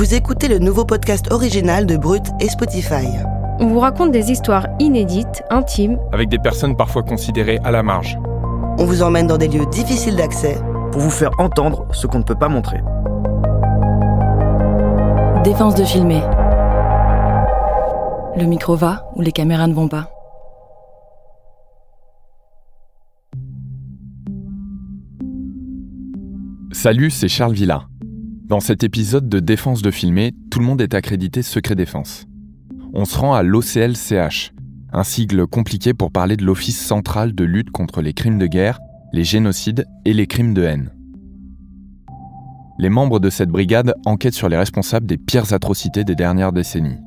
Vous 0.00 0.14
écoutez 0.14 0.48
le 0.48 0.58
nouveau 0.58 0.86
podcast 0.86 1.30
original 1.30 1.84
de 1.84 1.98
Brut 1.98 2.24
et 2.40 2.48
Spotify. 2.48 3.04
On 3.58 3.66
vous 3.66 3.80
raconte 3.80 4.12
des 4.12 4.30
histoires 4.30 4.66
inédites, 4.78 5.42
intimes, 5.50 5.98
Avec 6.10 6.30
des 6.30 6.38
personnes 6.38 6.74
parfois 6.74 7.02
considérées 7.02 7.58
à 7.64 7.70
la 7.70 7.82
marge. 7.82 8.18
On 8.78 8.86
vous 8.86 9.02
emmène 9.02 9.26
dans 9.26 9.36
des 9.36 9.48
lieux 9.48 9.66
difficiles 9.66 10.16
d'accès. 10.16 10.58
Pour 10.90 11.02
vous 11.02 11.10
faire 11.10 11.32
entendre 11.38 11.86
ce 11.92 12.06
qu'on 12.06 12.20
ne 12.20 12.24
peut 12.24 12.34
pas 12.34 12.48
montrer. 12.48 12.78
Défense 15.44 15.74
de 15.74 15.84
filmer. 15.84 16.22
Le 18.38 18.46
micro 18.46 18.76
va 18.76 19.10
ou 19.16 19.20
les 19.20 19.32
caméras 19.32 19.66
ne 19.66 19.74
vont 19.74 19.88
pas. 19.88 20.08
Salut, 26.72 27.10
c'est 27.10 27.28
Charles 27.28 27.52
Villa. 27.52 27.82
Dans 28.50 28.58
cet 28.58 28.82
épisode 28.82 29.28
de 29.28 29.38
Défense 29.38 29.80
de 29.80 29.92
filmer, 29.92 30.32
tout 30.50 30.58
le 30.58 30.64
monde 30.64 30.80
est 30.80 30.94
accrédité 30.94 31.40
secret 31.40 31.76
défense. 31.76 32.26
On 32.92 33.04
se 33.04 33.16
rend 33.16 33.32
à 33.32 33.44
l'OCLCH, 33.44 34.52
un 34.92 35.04
sigle 35.04 35.46
compliqué 35.46 35.94
pour 35.94 36.10
parler 36.10 36.36
de 36.36 36.44
l'Office 36.44 36.84
central 36.84 37.32
de 37.32 37.44
lutte 37.44 37.70
contre 37.70 38.02
les 38.02 38.12
crimes 38.12 38.40
de 38.40 38.48
guerre, 38.48 38.80
les 39.12 39.22
génocides 39.22 39.86
et 40.04 40.12
les 40.12 40.26
crimes 40.26 40.52
de 40.52 40.64
haine. 40.64 40.90
Les 42.80 42.88
membres 42.88 43.20
de 43.20 43.30
cette 43.30 43.50
brigade 43.50 43.94
enquêtent 44.04 44.34
sur 44.34 44.48
les 44.48 44.56
responsables 44.56 45.06
des 45.06 45.16
pires 45.16 45.52
atrocités 45.52 46.02
des 46.02 46.16
dernières 46.16 46.52
décennies. 46.52 46.98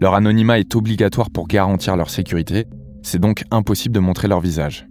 Leur 0.00 0.14
anonymat 0.14 0.60
est 0.60 0.76
obligatoire 0.76 1.30
pour 1.30 1.48
garantir 1.48 1.96
leur 1.96 2.10
sécurité, 2.10 2.68
c'est 3.02 3.18
donc 3.18 3.42
impossible 3.50 3.96
de 3.96 4.00
montrer 4.00 4.28
leur 4.28 4.40
visage. 4.40 4.86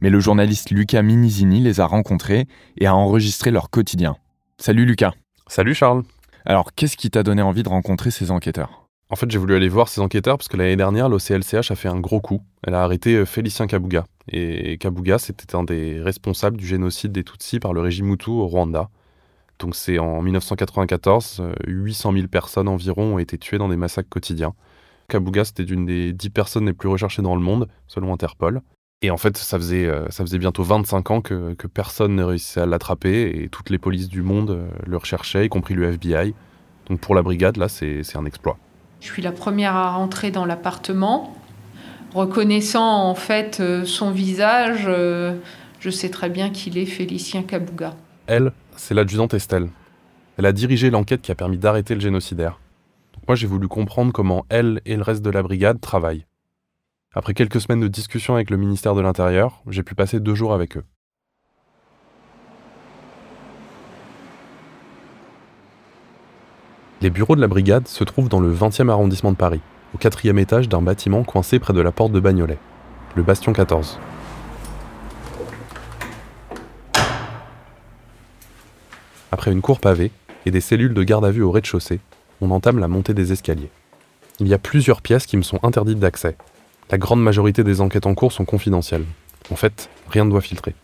Mais 0.00 0.08
le 0.08 0.20
journaliste 0.20 0.70
Lucas 0.70 1.02
Minizini 1.02 1.60
les 1.60 1.78
a 1.78 1.84
rencontrés 1.84 2.46
et 2.78 2.86
a 2.86 2.94
enregistré 2.94 3.50
leur 3.50 3.68
quotidien. 3.68 4.16
Salut 4.60 4.84
Lucas. 4.84 5.14
Salut 5.46 5.74
Charles. 5.74 6.02
Alors, 6.44 6.74
qu'est-ce 6.74 6.98
qui 6.98 7.10
t'a 7.10 7.22
donné 7.22 7.40
envie 7.40 7.62
de 7.62 7.70
rencontrer 7.70 8.10
ces 8.10 8.30
enquêteurs? 8.30 8.90
En 9.08 9.16
fait, 9.16 9.30
j'ai 9.30 9.38
voulu 9.38 9.54
aller 9.54 9.70
voir 9.70 9.88
ces 9.88 10.02
enquêteurs 10.02 10.36
parce 10.36 10.48
que 10.48 10.58
l'année 10.58 10.76
dernière, 10.76 11.08
l'OCLCH 11.08 11.70
a 11.70 11.74
fait 11.74 11.88
un 11.88 11.98
gros 11.98 12.20
coup. 12.20 12.42
Elle 12.62 12.74
a 12.74 12.82
arrêté 12.82 13.14
euh, 13.14 13.24
Félicien 13.24 13.66
Kabouga. 13.66 14.04
Et 14.30 14.76
Kabouga, 14.76 15.18
c'était 15.18 15.56
un 15.56 15.64
des 15.64 15.98
responsables 15.98 16.58
du 16.58 16.66
génocide 16.66 17.10
des 17.10 17.24
Tutsis 17.24 17.58
par 17.58 17.72
le 17.72 17.80
régime 17.80 18.12
Hutu 18.12 18.28
au 18.28 18.46
Rwanda. 18.46 18.90
Donc 19.60 19.74
c'est 19.74 19.98
en 19.98 20.20
1994, 20.20 21.38
euh, 21.40 21.54
800 21.66 22.12
000 22.12 22.26
personnes 22.28 22.68
environ 22.68 23.14
ont 23.14 23.18
été 23.18 23.38
tuées 23.38 23.56
dans 23.56 23.70
des 23.70 23.78
massacres 23.78 24.10
quotidiens. 24.10 24.52
Kabouga, 25.08 25.46
c'était 25.46 25.64
une 25.64 25.86
des 25.86 26.12
10 26.12 26.28
personnes 26.28 26.66
les 26.66 26.74
plus 26.74 26.90
recherchées 26.90 27.22
dans 27.22 27.34
le 27.34 27.40
monde, 27.40 27.66
selon 27.86 28.12
Interpol. 28.12 28.60
Et 29.02 29.10
en 29.10 29.16
fait, 29.16 29.38
ça 29.38 29.56
faisait, 29.58 29.86
euh, 29.86 30.06
ça 30.10 30.24
faisait 30.24 30.38
bientôt 30.38 30.62
25 30.62 31.10
ans 31.10 31.20
que, 31.22 31.54
que 31.54 31.66
personne 31.66 32.14
ne 32.14 32.22
réussissait 32.22 32.60
à 32.60 32.66
l'attraper 32.66 33.30
et 33.34 33.48
toutes 33.48 33.70
les 33.70 33.78
polices 33.78 34.10
du 34.10 34.20
monde 34.20 34.50
euh, 34.50 34.68
le 34.86 34.96
recherchaient, 34.98 35.46
y 35.46 35.48
compris 35.48 35.72
le 35.72 35.84
FBI. 35.90 36.34
Donc 36.88 37.00
pour 37.00 37.14
la 37.14 37.22
brigade, 37.22 37.56
là, 37.56 37.68
c'est 37.68 38.04
un 38.14 38.26
exploit. 38.26 38.58
Je 39.00 39.06
suis 39.06 39.22
la 39.22 39.32
première 39.32 39.74
à 39.74 39.92
rentrer 39.92 40.30
dans 40.30 40.44
l'appartement. 40.44 41.34
Reconnaissant 42.12 43.08
en 43.08 43.14
fait 43.14 43.60
euh, 43.60 43.86
son 43.86 44.10
visage, 44.10 44.86
je 44.86 45.90
sais 45.90 46.10
très 46.10 46.28
bien 46.28 46.50
qu'il 46.50 46.76
est 46.76 46.84
Félicien 46.84 47.42
Kabouga. 47.42 47.94
Elle, 48.26 48.52
c'est 48.76 48.92
l'adjudante 48.92 49.32
Estelle. 49.32 49.70
Elle 50.36 50.44
a 50.44 50.52
dirigé 50.52 50.90
l'enquête 50.90 51.22
qui 51.22 51.32
a 51.32 51.34
permis 51.34 51.56
d'arrêter 51.56 51.94
le 51.94 52.00
génocidaire. 52.00 52.60
Moi, 53.26 53.36
j'ai 53.36 53.46
voulu 53.46 53.68
comprendre 53.68 54.12
comment 54.12 54.44
elle 54.50 54.82
et 54.84 54.96
le 54.96 55.02
reste 55.02 55.22
de 55.22 55.30
la 55.30 55.42
brigade 55.42 55.80
travaillent. 55.80 56.26
Après 57.12 57.34
quelques 57.34 57.60
semaines 57.60 57.80
de 57.80 57.88
discussion 57.88 58.36
avec 58.36 58.50
le 58.50 58.56
ministère 58.56 58.94
de 58.94 59.00
l'Intérieur, 59.00 59.62
j'ai 59.66 59.82
pu 59.82 59.96
passer 59.96 60.20
deux 60.20 60.36
jours 60.36 60.54
avec 60.54 60.76
eux. 60.76 60.84
Les 67.00 67.10
bureaux 67.10 67.34
de 67.34 67.40
la 67.40 67.48
brigade 67.48 67.88
se 67.88 68.04
trouvent 68.04 68.28
dans 68.28 68.38
le 68.38 68.54
20e 68.54 68.88
arrondissement 68.90 69.32
de 69.32 69.36
Paris, 69.36 69.60
au 69.92 69.98
quatrième 69.98 70.38
étage 70.38 70.68
d'un 70.68 70.82
bâtiment 70.82 71.24
coincé 71.24 71.58
près 71.58 71.72
de 71.72 71.80
la 71.80 71.90
porte 71.90 72.12
de 72.12 72.20
Bagnolet, 72.20 72.58
le 73.16 73.24
Bastion 73.24 73.52
14. 73.52 73.98
Après 79.32 79.50
une 79.50 79.62
cour 79.62 79.80
pavée 79.80 80.12
et 80.46 80.52
des 80.52 80.60
cellules 80.60 80.94
de 80.94 81.02
garde 81.02 81.24
à 81.24 81.32
vue 81.32 81.42
au 81.42 81.50
rez-de-chaussée, 81.50 81.98
on 82.40 82.52
entame 82.52 82.78
la 82.78 82.86
montée 82.86 83.14
des 83.14 83.32
escaliers. 83.32 83.70
Il 84.38 84.46
y 84.46 84.54
a 84.54 84.58
plusieurs 84.58 85.02
pièces 85.02 85.26
qui 85.26 85.36
me 85.36 85.42
sont 85.42 85.58
interdites 85.64 85.98
d'accès. 85.98 86.36
La 86.90 86.98
grande 86.98 87.22
majorité 87.22 87.62
des 87.62 87.80
enquêtes 87.80 88.06
en 88.06 88.14
cours 88.14 88.32
sont 88.32 88.44
confidentielles. 88.44 89.04
En 89.50 89.54
fait, 89.54 89.88
rien 90.08 90.24
ne 90.24 90.30
doit 90.30 90.40
filtrer. 90.40 90.74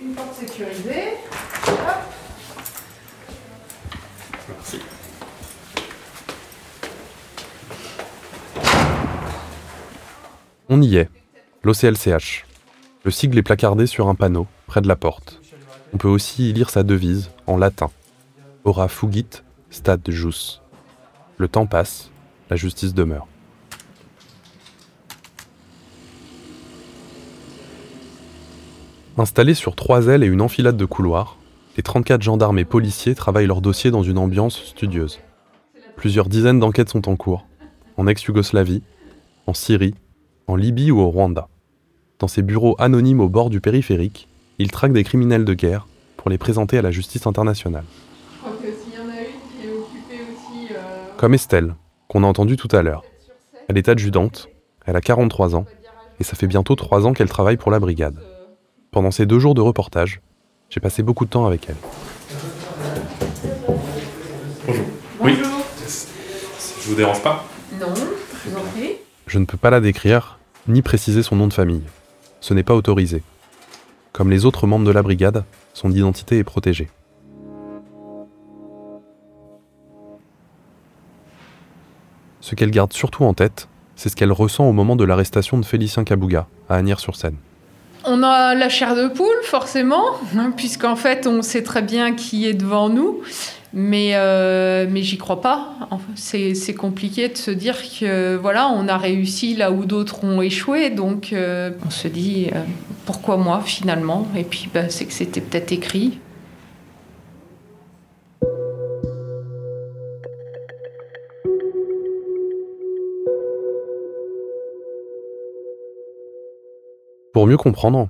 Une 0.00 0.14
porte 0.14 0.32
sécurisée. 0.34 1.14
On 10.68 10.80
y 10.80 10.94
est, 10.94 11.08
l'OCLCH. 11.64 12.46
Le 13.02 13.10
sigle 13.10 13.38
est 13.38 13.42
placardé 13.42 13.88
sur 13.88 14.06
un 14.08 14.14
panneau, 14.14 14.46
près 14.68 14.80
de 14.80 14.86
la 14.86 14.94
porte. 14.94 15.40
On 15.92 15.96
peut 15.96 16.06
aussi 16.06 16.50
y 16.50 16.52
lire 16.52 16.70
sa 16.70 16.84
devise, 16.84 17.30
en 17.48 17.56
latin. 17.56 17.90
Ora 18.62 18.86
fugit, 18.86 19.26
stat 19.70 19.98
jus. 20.06 20.60
Le 21.38 21.48
temps 21.48 21.66
passe, 21.66 22.12
la 22.50 22.56
justice 22.56 22.94
demeure. 22.94 23.26
Installés 29.20 29.52
sur 29.52 29.76
trois 29.76 30.06
ailes 30.06 30.22
et 30.22 30.26
une 30.26 30.40
enfilade 30.40 30.78
de 30.78 30.84
couloirs, 30.86 31.36
les 31.76 31.82
34 31.82 32.22
gendarmes 32.22 32.58
et 32.58 32.64
policiers 32.64 33.14
travaillent 33.14 33.46
leur 33.46 33.60
dossier 33.60 33.90
dans 33.90 34.02
une 34.02 34.16
ambiance 34.16 34.64
studieuse. 34.64 35.20
Plusieurs 35.94 36.30
dizaines 36.30 36.58
d'enquêtes 36.58 36.88
sont 36.88 37.06
en 37.06 37.16
cours, 37.16 37.46
en 37.98 38.06
ex-Yougoslavie, 38.06 38.82
en 39.46 39.52
Syrie, 39.52 39.94
en 40.46 40.56
Libye 40.56 40.90
ou 40.90 41.00
au 41.00 41.10
Rwanda. 41.10 41.48
Dans 42.18 42.28
ces 42.28 42.40
bureaux 42.40 42.76
anonymes 42.78 43.20
au 43.20 43.28
bord 43.28 43.50
du 43.50 43.60
périphérique, 43.60 44.26
ils 44.58 44.70
traquent 44.70 44.94
des 44.94 45.04
criminels 45.04 45.44
de 45.44 45.52
guerre 45.52 45.86
pour 46.16 46.30
les 46.30 46.38
présenter 46.38 46.78
à 46.78 46.82
la 46.82 46.90
justice 46.90 47.26
internationale. 47.26 47.84
Je 48.32 48.38
crois 48.38 48.52
que 48.56 48.68
s'il 48.68 48.94
y 48.94 48.98
en 48.98 49.10
a 49.10 49.20
une 49.20 49.60
qui 49.60 49.66
est 49.66 49.70
occupée 49.70 50.22
aussi. 50.32 50.72
euh, 50.72 51.16
Comme 51.18 51.34
Estelle, 51.34 51.74
qu'on 52.08 52.24
a 52.24 52.26
entendu 52.26 52.56
tout 52.56 52.74
à 52.74 52.80
l'heure. 52.80 53.04
Elle 53.68 53.76
est 53.76 53.90
adjudante, 53.90 54.48
elle 54.86 54.96
a 54.96 55.02
43 55.02 55.56
ans, 55.56 55.66
et 56.20 56.24
ça 56.24 56.36
fait 56.36 56.46
bientôt 56.46 56.74
3 56.74 57.06
ans 57.06 57.12
qu'elle 57.12 57.28
travaille 57.28 57.58
pour 57.58 57.70
la 57.70 57.80
brigade. 57.80 58.18
Pendant 58.90 59.12
ces 59.12 59.24
deux 59.24 59.38
jours 59.38 59.54
de 59.54 59.60
reportage, 59.60 60.20
j'ai 60.68 60.80
passé 60.80 61.04
beaucoup 61.04 61.24
de 61.24 61.30
temps 61.30 61.46
avec 61.46 61.68
elle. 61.68 61.76
Bonjour. 65.20 65.64
Je 66.82 66.88
vous 66.88 66.96
dérange 66.96 67.22
pas? 67.22 67.44
Non, 67.80 67.94
je 67.94 68.50
vous 68.50 68.56
en 68.56 68.62
prie. 68.72 68.96
Je 69.28 69.38
ne 69.38 69.44
peux 69.44 69.56
pas 69.56 69.70
la 69.70 69.80
décrire, 69.80 70.40
ni 70.66 70.82
préciser 70.82 71.22
son 71.22 71.36
nom 71.36 71.46
de 71.46 71.52
famille. 71.52 71.84
Ce 72.40 72.52
n'est 72.52 72.64
pas 72.64 72.74
autorisé. 72.74 73.22
Comme 74.12 74.28
les 74.28 74.44
autres 74.44 74.66
membres 74.66 74.86
de 74.86 74.90
la 74.90 75.02
brigade, 75.02 75.44
son 75.72 75.92
identité 75.92 76.38
est 76.38 76.44
protégée. 76.44 76.90
Ce 82.40 82.56
qu'elle 82.56 82.72
garde 82.72 82.92
surtout 82.92 83.22
en 83.22 83.34
tête, 83.34 83.68
c'est 83.94 84.08
ce 84.08 84.16
qu'elle 84.16 84.32
ressent 84.32 84.64
au 84.64 84.72
moment 84.72 84.96
de 84.96 85.04
l'arrestation 85.04 85.58
de 85.58 85.64
Félicien 85.64 86.02
Kabouga, 86.02 86.48
à 86.68 86.74
Agnières-sur-Seine. 86.74 87.36
On 88.04 88.22
a 88.22 88.54
la 88.54 88.68
chair 88.68 88.96
de 88.96 89.08
poule, 89.08 89.28
forcément, 89.42 90.04
hein, 90.36 90.52
puisqu'en 90.56 90.96
fait, 90.96 91.26
on 91.26 91.42
sait 91.42 91.62
très 91.62 91.82
bien 91.82 92.14
qui 92.14 92.46
est 92.46 92.54
devant 92.54 92.88
nous. 92.88 93.20
Mais, 93.72 94.16
euh, 94.16 94.92
j'y 94.96 95.18
crois 95.18 95.40
pas. 95.40 95.76
C'est 96.16 96.74
compliqué 96.74 97.28
de 97.28 97.36
se 97.36 97.50
dire 97.50 97.76
que 97.82 98.36
voilà, 98.36 98.68
on 98.68 98.88
a 98.88 98.96
réussi 98.96 99.54
là 99.54 99.70
où 99.70 99.84
d'autres 99.84 100.24
ont 100.24 100.42
échoué. 100.42 100.90
Donc 100.90 101.32
euh, 101.32 101.70
on 101.86 101.90
se 101.90 102.08
dit 102.08 102.48
euh, 102.52 102.62
pourquoi 103.06 103.36
moi 103.36 103.62
finalement? 103.64 104.26
Et 104.36 104.44
puis 104.44 104.68
bah, 104.72 104.88
c'est 104.88 105.04
que 105.04 105.12
c'était 105.12 105.40
peut-être 105.40 105.72
écrit. 105.72 106.18
Pour 117.40 117.46
mieux 117.46 117.56
comprendre, 117.56 118.06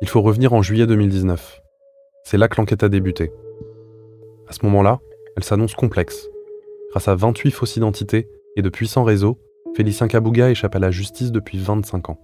il 0.00 0.08
faut 0.08 0.22
revenir 0.22 0.54
en 0.54 0.62
juillet 0.62 0.86
2019. 0.86 1.60
C'est 2.22 2.38
là 2.38 2.48
que 2.48 2.56
l'enquête 2.56 2.82
a 2.82 2.88
débuté. 2.88 3.30
À 4.48 4.54
ce 4.54 4.64
moment-là, 4.64 5.00
elle 5.36 5.44
s'annonce 5.44 5.74
complexe. 5.74 6.30
Grâce 6.88 7.06
à 7.08 7.14
28 7.14 7.50
fausses 7.50 7.76
identités, 7.76 8.26
et 8.56 8.62
de 8.62 8.70
puissants 8.70 9.04
réseaux, 9.04 9.38
Félicien 9.76 10.08
Kabouga 10.08 10.48
échappe 10.48 10.74
à 10.76 10.78
la 10.78 10.90
justice 10.90 11.30
depuis 11.30 11.58
25 11.58 12.08
ans. 12.08 12.18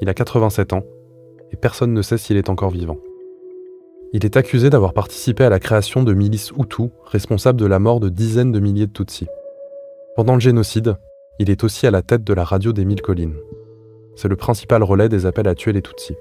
Il 0.00 0.08
a 0.08 0.14
87 0.14 0.72
ans 0.72 0.84
et 1.50 1.56
personne 1.56 1.92
ne 1.92 2.00
sait 2.00 2.16
s'il 2.16 2.38
est 2.38 2.48
encore 2.48 2.70
vivant. 2.70 2.96
Il 4.14 4.24
est 4.24 4.38
accusé 4.38 4.70
d'avoir 4.70 4.94
participé 4.94 5.44
à 5.44 5.50
la 5.50 5.60
création 5.60 6.02
de 6.02 6.14
milices 6.14 6.52
Hutus 6.58 6.88
responsables 7.04 7.60
de 7.60 7.66
la 7.66 7.78
mort 7.78 8.00
de 8.00 8.08
dizaines 8.08 8.52
de 8.52 8.58
milliers 8.58 8.86
de 8.86 8.92
Tutsis. 8.92 9.28
Pendant 10.16 10.32
le 10.32 10.40
génocide, 10.40 10.96
il 11.38 11.50
est 11.50 11.62
aussi 11.62 11.86
à 11.86 11.90
la 11.90 12.00
tête 12.00 12.24
de 12.24 12.32
la 12.32 12.44
radio 12.44 12.72
des 12.72 12.86
Mille 12.86 13.02
Collines. 13.02 13.36
C'est 14.14 14.28
le 14.28 14.36
principal 14.36 14.82
relais 14.82 15.08
des 15.08 15.26
appels 15.26 15.48
à 15.48 15.54
tuer 15.54 15.72
les 15.72 15.82
Tutsis. 15.82 16.16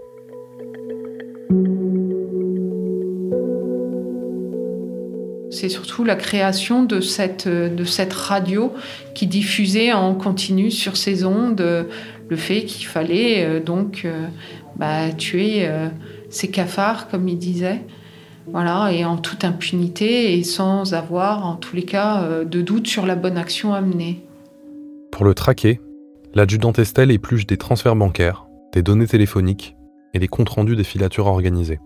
C'est 5.51 5.69
surtout 5.69 6.03
la 6.03 6.15
création 6.15 6.83
de 6.83 7.01
cette, 7.01 7.47
de 7.47 7.83
cette 7.83 8.13
radio 8.13 8.73
qui 9.13 9.27
diffusait 9.27 9.91
en 9.91 10.15
continu 10.15 10.71
sur 10.71 10.95
ces 10.95 11.25
ondes 11.25 11.87
le 12.31 12.37
fait 12.37 12.63
qu'il 12.63 12.87
fallait 12.87 13.43
euh, 13.43 13.59
donc 13.59 14.03
euh, 14.05 14.25
bah, 14.77 15.11
tuer 15.11 15.67
euh, 15.67 15.89
ces 16.29 16.49
cafards, 16.49 17.09
comme 17.09 17.27
il 17.27 17.37
disait. 17.37 17.81
Voilà, 18.47 18.91
et 18.91 19.05
en 19.05 19.17
toute 19.17 19.43
impunité 19.43 20.37
et 20.37 20.43
sans 20.43 20.93
avoir, 20.93 21.45
en 21.45 21.55
tous 21.57 21.75
les 21.75 21.83
cas, 21.83 22.25
de 22.43 22.61
doute 22.61 22.87
sur 22.87 23.05
la 23.05 23.15
bonne 23.15 23.37
action 23.37 23.71
à 23.73 23.81
mener. 23.81 24.25
Pour 25.11 25.25
le 25.25 25.35
traquer, 25.35 25.79
l'adjudant 26.33 26.71
Estelle 26.73 27.11
épluche 27.11 27.45
des 27.45 27.57
transferts 27.57 27.95
bancaires, 27.95 28.45
des 28.73 28.83
données 28.83 29.07
téléphoniques 29.07 29.75
et 30.13 30.19
des 30.19 30.27
comptes 30.27 30.49
rendus 30.49 30.75
des 30.75 30.83
filatures 30.83 31.27
organisées. 31.27 31.79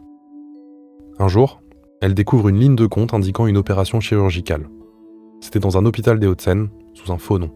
Un 1.17 1.27
jour, 1.27 1.61
elle 2.01 2.13
découvre 2.13 2.49
une 2.49 2.59
ligne 2.59 2.75
de 2.75 2.85
compte 2.85 3.13
indiquant 3.13 3.47
une 3.47 3.57
opération 3.57 3.99
chirurgicale. 3.99 4.69
C'était 5.41 5.59
dans 5.59 5.77
un 5.77 5.85
hôpital 5.85 6.19
des 6.19 6.27
Hauts-de-Seine, 6.27 6.69
sous 6.93 7.11
un 7.11 7.17
faux 7.17 7.39
nom. 7.39 7.51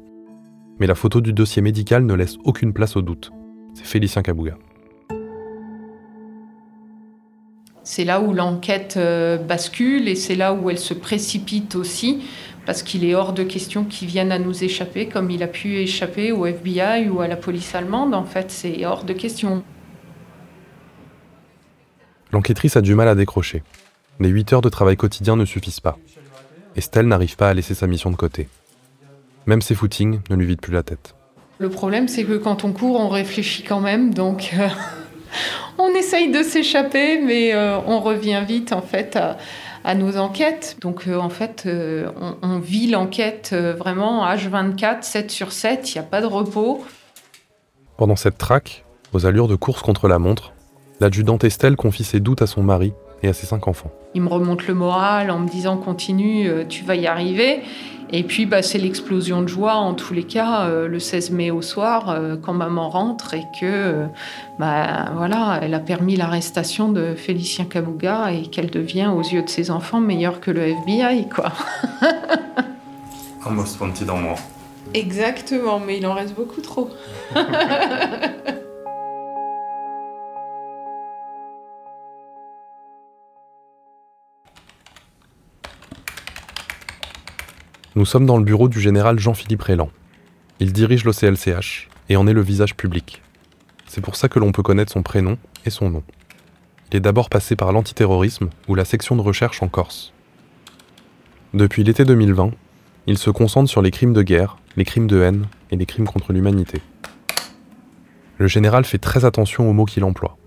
Mais 0.80 0.88
la 0.88 0.96
photo 0.96 1.22
du 1.22 1.34
dossier 1.34 1.62
médical 1.62 2.06
ne 2.06 2.14
laisse 2.14 2.38
aucune 2.44 2.74
place 2.74 2.96
au 2.96 3.02
doute. 3.02 3.32
C'est 3.74 3.86
Félicien 3.86 4.22
Kabouga. 4.22 4.58
C'est 7.84 8.06
là 8.06 8.22
où 8.22 8.34
l'enquête 8.34 8.96
euh, 8.98 9.38
bascule 9.38 10.08
et 10.08 10.16
c'est 10.16 10.36
là 10.36 10.54
où 10.54 10.70
elle 10.70 10.78
se 10.78 10.94
précipite 10.94 11.76
aussi, 11.76 12.22
parce 12.70 12.84
qu'il 12.84 13.04
est 13.04 13.16
hors 13.16 13.34
de 13.34 13.42
question 13.42 13.84
qu'il 13.84 14.08
vienne 14.08 14.32
à 14.32 14.38
nous 14.38 14.64
échapper 14.64 15.08
comme 15.08 15.32
il 15.32 15.42
a 15.42 15.48
pu 15.48 15.78
échapper 15.78 16.32
au 16.32 16.46
FBI 16.46 17.10
ou 17.10 17.20
à 17.20 17.28
la 17.28 17.36
police 17.36 17.74
allemande. 17.74 18.14
En 18.14 18.26
fait, 18.26 18.52
c'est 18.52 18.86
hors 18.86 19.06
de 19.06 19.14
question. 19.14 19.64
L'enquêtrice 22.32 22.78
a 22.78 22.82
du 22.82 22.94
mal 22.94 23.08
à 23.08 23.16
décrocher. 23.16 23.64
Les 24.20 24.30
8 24.30 24.54
heures 24.54 24.62
de 24.62 24.70
travail 24.70 24.98
quotidien 24.98 25.36
ne 25.36 25.46
suffisent 25.46 25.80
pas. 25.80 25.98
Estelle 26.76 27.08
n'arrive 27.08 27.38
pas 27.38 27.50
à 27.50 27.56
laisser 27.56 27.74
sa 27.74 27.88
mission 27.88 28.12
de 28.12 28.16
côté. 28.16 28.48
Même 29.48 29.64
ses 29.64 29.74
footings 29.74 30.20
ne 30.30 30.36
lui 30.36 30.46
vident 30.46 30.62
plus 30.62 30.74
la 30.74 30.84
tête. 30.84 31.16
Le 31.58 31.72
problème, 31.72 32.08
c'est 32.08 32.24
que 32.24 32.38
quand 32.38 32.66
on 32.66 32.72
court, 32.72 33.00
on 33.00 33.10
réfléchit 33.10 33.64
quand 33.64 33.82
même, 33.82 34.14
donc 34.14 34.52
euh, 34.54 34.68
on 35.80 35.90
essaye 35.96 36.30
de 36.30 36.44
s'échapper, 36.44 37.20
mais 37.20 37.52
euh, 37.52 37.80
on 37.88 38.00
revient 38.00 38.44
vite 38.48 38.74
en 38.74 38.84
fait 38.84 39.16
à, 39.16 39.38
nos 39.96 40.18
enquêtes. 40.18 40.78
Donc 40.82 41.08
euh, 41.08 41.18
en 41.18 41.30
fait, 41.30 41.68
on, 41.68 42.36
on, 42.42 42.60
vit 42.60 42.88
l'enquête 42.88 43.54
vraiment 43.54 44.26
H24, 44.26 45.04
7 45.04 45.32
sur 45.32 45.52
7, 45.52 45.94
il 45.94 45.98
n'y 45.98 46.00
a 46.00 46.08
pas 46.08 46.22
de 46.22 46.26
repos. 46.26 46.84
Pendant 47.98 48.16
cette 48.16 48.38
traque, 48.38 48.86
aux 49.14 49.26
allures 49.26 49.48
de 49.48 49.56
course 49.56 49.82
contre 49.82 50.08
la 50.08 50.20
montre, 50.20 50.54
l'adjudante 51.00 51.44
Estelle 51.44 51.76
confie 51.76 52.04
ses 52.04 52.20
doutes 52.20 52.42
à 52.42 52.48
son 52.48 52.64
mari 52.64 52.94
et 53.24 53.28
à 53.28 53.34
ses 53.34 53.46
cinq 53.46 53.68
enfants. 53.68 53.92
Il 54.16 54.22
me 54.22 54.30
remonte 54.30 54.68
le 54.68 54.74
moral 54.74 55.32
en 55.32 55.40
me 55.40 55.48
disant 55.48 55.78
continue, 55.78 56.50
tu 56.68 56.84
vas 56.84 56.96
y 56.96 57.08
arriver. 57.08 57.62
Et 58.12 58.24
puis, 58.24 58.48
bah, 58.48 58.64
c'est 58.64 58.80
l'explosion 58.80 59.44
de 59.44 59.48
joie, 59.48 59.76
en 59.76 59.94
tous 59.94 60.14
les 60.16 60.24
cas, 60.24 60.64
euh, 60.64 60.88
le 60.88 61.00
16 61.00 61.30
mai 61.30 61.52
au 61.52 61.62
soir, 61.62 62.10
euh, 62.10 62.38
quand 62.42 62.54
maman 62.54 62.90
rentre 62.90 63.36
et 63.36 63.44
que, 63.60 63.66
euh, 63.66 64.06
bah, 64.58 65.12
voilà, 65.16 65.60
elle 65.62 65.76
a 65.76 65.80
permis 65.80 66.16
l'arrestation 66.16 66.92
de 66.92 67.14
Félicien 67.14 67.66
Kabouga 67.66 68.32
et 68.32 68.48
qu'elle 68.48 68.72
devient, 68.72 69.12
aux 69.16 69.22
yeux 69.22 69.44
de 69.44 69.50
ses 69.50 69.70
enfants, 69.70 70.00
meilleure 70.00 70.40
que 70.40 70.50
le 70.50 70.62
FBI, 70.62 71.30
quoi. 71.30 71.52
Un 73.46 73.52
most 73.52 73.80
wanted 73.80 74.08
dans 74.08 74.18
moi. 74.18 74.36
Exactement, 74.96 75.80
mais 75.80 76.00
il 76.00 76.08
en 76.08 76.16
reste 76.16 76.34
beaucoup 76.34 76.62
trop. 76.62 76.90
Nous 88.00 88.06
sommes 88.06 88.26
dans 88.26 88.38
le 88.38 88.46
bureau 88.46 88.70
du 88.70 88.80
général 88.80 89.20
Jean-Philippe 89.20 89.64
Rélan. 89.64 89.90
Il 90.62 90.72
dirige 90.72 91.04
l'OCLCH 91.04 91.90
et 92.08 92.16
en 92.16 92.28
est 92.28 92.34
le 92.34 92.40
visage 92.40 92.78
public. 92.78 93.22
C'est 93.88 94.00
pour 94.00 94.16
ça 94.16 94.30
que 94.30 94.40
l'on 94.40 94.54
peut 94.54 94.64
connaître 94.64 94.94
son 94.94 95.04
prénom 95.04 95.38
et 95.66 95.70
son 95.70 95.90
nom. 95.90 96.04
Il 96.90 96.96
est 96.96 97.02
d'abord 97.02 97.28
passé 97.30 97.58
par 97.58 97.74
l'antiterrorisme 97.74 98.52
ou 98.70 98.76
la 98.76 98.86
section 98.86 99.18
de 99.18 99.22
recherche 99.22 99.62
en 99.62 99.68
Corse. 99.68 100.14
Depuis 101.54 101.84
l'été 101.84 102.06
2020, 102.06 102.52
il 103.06 103.18
se 103.18 103.32
concentre 103.32 103.70
sur 103.70 103.82
les 103.82 103.92
crimes 103.92 104.14
de 104.14 104.22
guerre, 104.22 104.56
les 104.78 104.86
crimes 104.86 105.08
de 105.08 105.22
haine 105.22 105.48
et 105.70 105.76
les 105.76 105.86
crimes 105.86 106.08
contre 106.08 106.32
l'humanité. 106.32 106.82
Le 108.38 108.48
général 108.48 108.86
fait 108.86 108.98
très 108.98 109.26
attention 109.26 109.70
aux 109.70 109.74
mots 109.74 109.84
qu'il 109.84 110.06
emploie, 110.06 110.38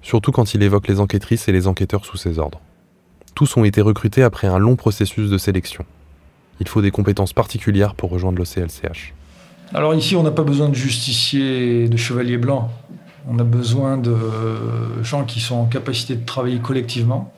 surtout 0.00 0.32
quand 0.32 0.54
il 0.54 0.62
évoque 0.62 0.88
les 0.88 0.98
enquêtrices 0.98 1.46
et 1.46 1.52
les 1.52 1.66
enquêteurs 1.66 2.06
sous 2.06 2.16
ses 2.16 2.38
ordres. 2.38 2.62
Tous 3.34 3.54
ont 3.58 3.64
été 3.64 3.82
recrutés 3.82 4.22
après 4.22 4.46
un 4.46 4.56
long 4.56 4.76
processus 4.76 5.28
de 5.28 5.36
sélection 5.36 5.84
il 6.62 6.68
faut 6.68 6.80
des 6.80 6.92
compétences 6.92 7.32
particulières 7.32 7.96
pour 7.96 8.10
rejoindre 8.10 8.38
l'OCLCH. 8.38 9.14
Alors 9.74 9.94
ici, 9.94 10.14
on 10.14 10.22
n'a 10.22 10.30
pas 10.30 10.44
besoin 10.44 10.68
de 10.68 10.74
justiciers 10.74 11.88
de 11.88 11.96
chevaliers 11.96 12.38
blancs. 12.38 12.70
On 13.28 13.38
a 13.40 13.44
besoin 13.44 13.98
de 13.98 14.14
gens 15.02 15.24
qui 15.24 15.40
sont 15.40 15.56
en 15.56 15.64
capacité 15.66 16.14
de 16.14 16.24
travailler 16.24 16.60
collectivement, 16.60 17.32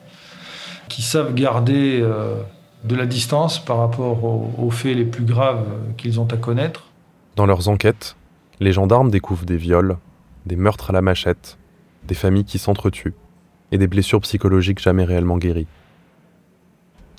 qui 0.89 1.01
savent 1.01 1.33
garder 1.33 1.99
euh, 2.01 2.35
de 2.83 2.95
la 2.95 3.07
distance 3.07 3.63
par 3.63 3.77
rapport 3.79 4.23
aux, 4.23 4.69
faits 4.69 4.95
les 4.95 5.05
plus 5.05 5.25
graves 5.25 5.65
qu'ils 5.97 6.19
ont 6.19 6.27
à 6.27 6.37
connaître. 6.37 6.83
Dans 7.35 7.47
leurs 7.47 7.67
enquêtes, 7.67 8.15
les 8.59 8.73
gendarmes 8.73 9.09
découvrent 9.09 9.45
des 9.45 9.57
viols, 9.57 9.97
des 10.45 10.55
meurtres 10.55 10.91
à 10.91 10.93
la 10.93 11.01
machette, 11.01 11.57
des 12.03 12.15
familles 12.15 12.45
qui 12.45 12.59
s'entretuent 12.59 13.15
et 13.71 13.79
des 13.79 13.87
blessures 13.87 14.21
psychologiques 14.21 14.79
jamais 14.79 15.03
réellement 15.03 15.37
guéries. 15.37 15.67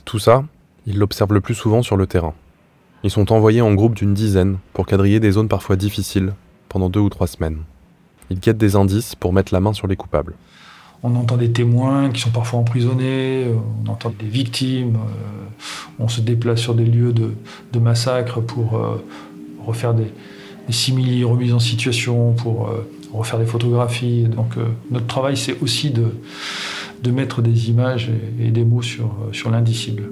Tout 0.04 0.20
ça, 0.20 0.44
ils 0.86 0.98
l'observent 0.98 1.34
le 1.34 1.40
plus 1.40 1.54
souvent 1.54 1.82
sur 1.82 1.96
le 1.96 2.06
terrain. 2.06 2.34
Ils 3.02 3.10
sont 3.10 3.32
envoyés 3.32 3.60
en 3.60 3.74
groupe 3.74 3.94
d'une 3.94 4.14
dizaine 4.14 4.58
pour 4.72 4.86
quadriller 4.86 5.20
des 5.20 5.32
zones 5.32 5.48
parfois 5.48 5.76
difficiles 5.76 6.32
pendant 6.68 6.88
deux 6.88 7.00
ou 7.00 7.08
trois 7.08 7.26
semaines. 7.26 7.58
Ils 8.30 8.40
guettent 8.40 8.58
des 8.58 8.76
indices 8.76 9.14
pour 9.14 9.32
mettre 9.32 9.52
la 9.52 9.61
main 9.61 9.72
sur 9.72 9.87
les 9.87 9.96
coupables. 9.96 10.34
On 11.02 11.14
entend 11.14 11.37
des 11.37 11.52
témoins 11.52 12.11
qui 12.11 12.20
sont 12.20 12.30
parfois 12.30 12.61
emprisonnés, 12.61 13.44
euh, 13.44 13.54
on 13.84 13.90
entend 13.90 14.12
des 14.18 14.26
victimes, 14.26 14.96
euh, 14.96 15.99
on 15.99 16.08
se 16.08 16.20
déplace 16.20 16.61
sur 16.61 16.75
des 16.75 16.84
lieux 16.84 17.12
de, 17.12 17.78
massacre 17.78 18.40
pour 18.40 18.76
euh, 18.76 19.04
refaire 19.64 19.92
des, 19.94 20.11
des 20.66 21.25
remises 21.25 21.52
en 21.52 21.61
situation, 21.61 22.32
pour 22.32 22.70
refaire 23.12 23.38
des 23.38 23.44
photographies. 23.44 24.25
Donc 24.25 24.54
notre 24.90 25.06
travail, 25.06 25.37
c'est 25.37 25.61
aussi 25.61 25.90
de, 25.90 26.06
de 27.02 27.11
mettre 27.11 27.42
des 27.42 27.68
images 27.68 28.11
et, 28.40 28.50
des 28.50 28.64
mots 28.64 28.82
sur 28.82 29.50
l'indicible. 29.50 30.11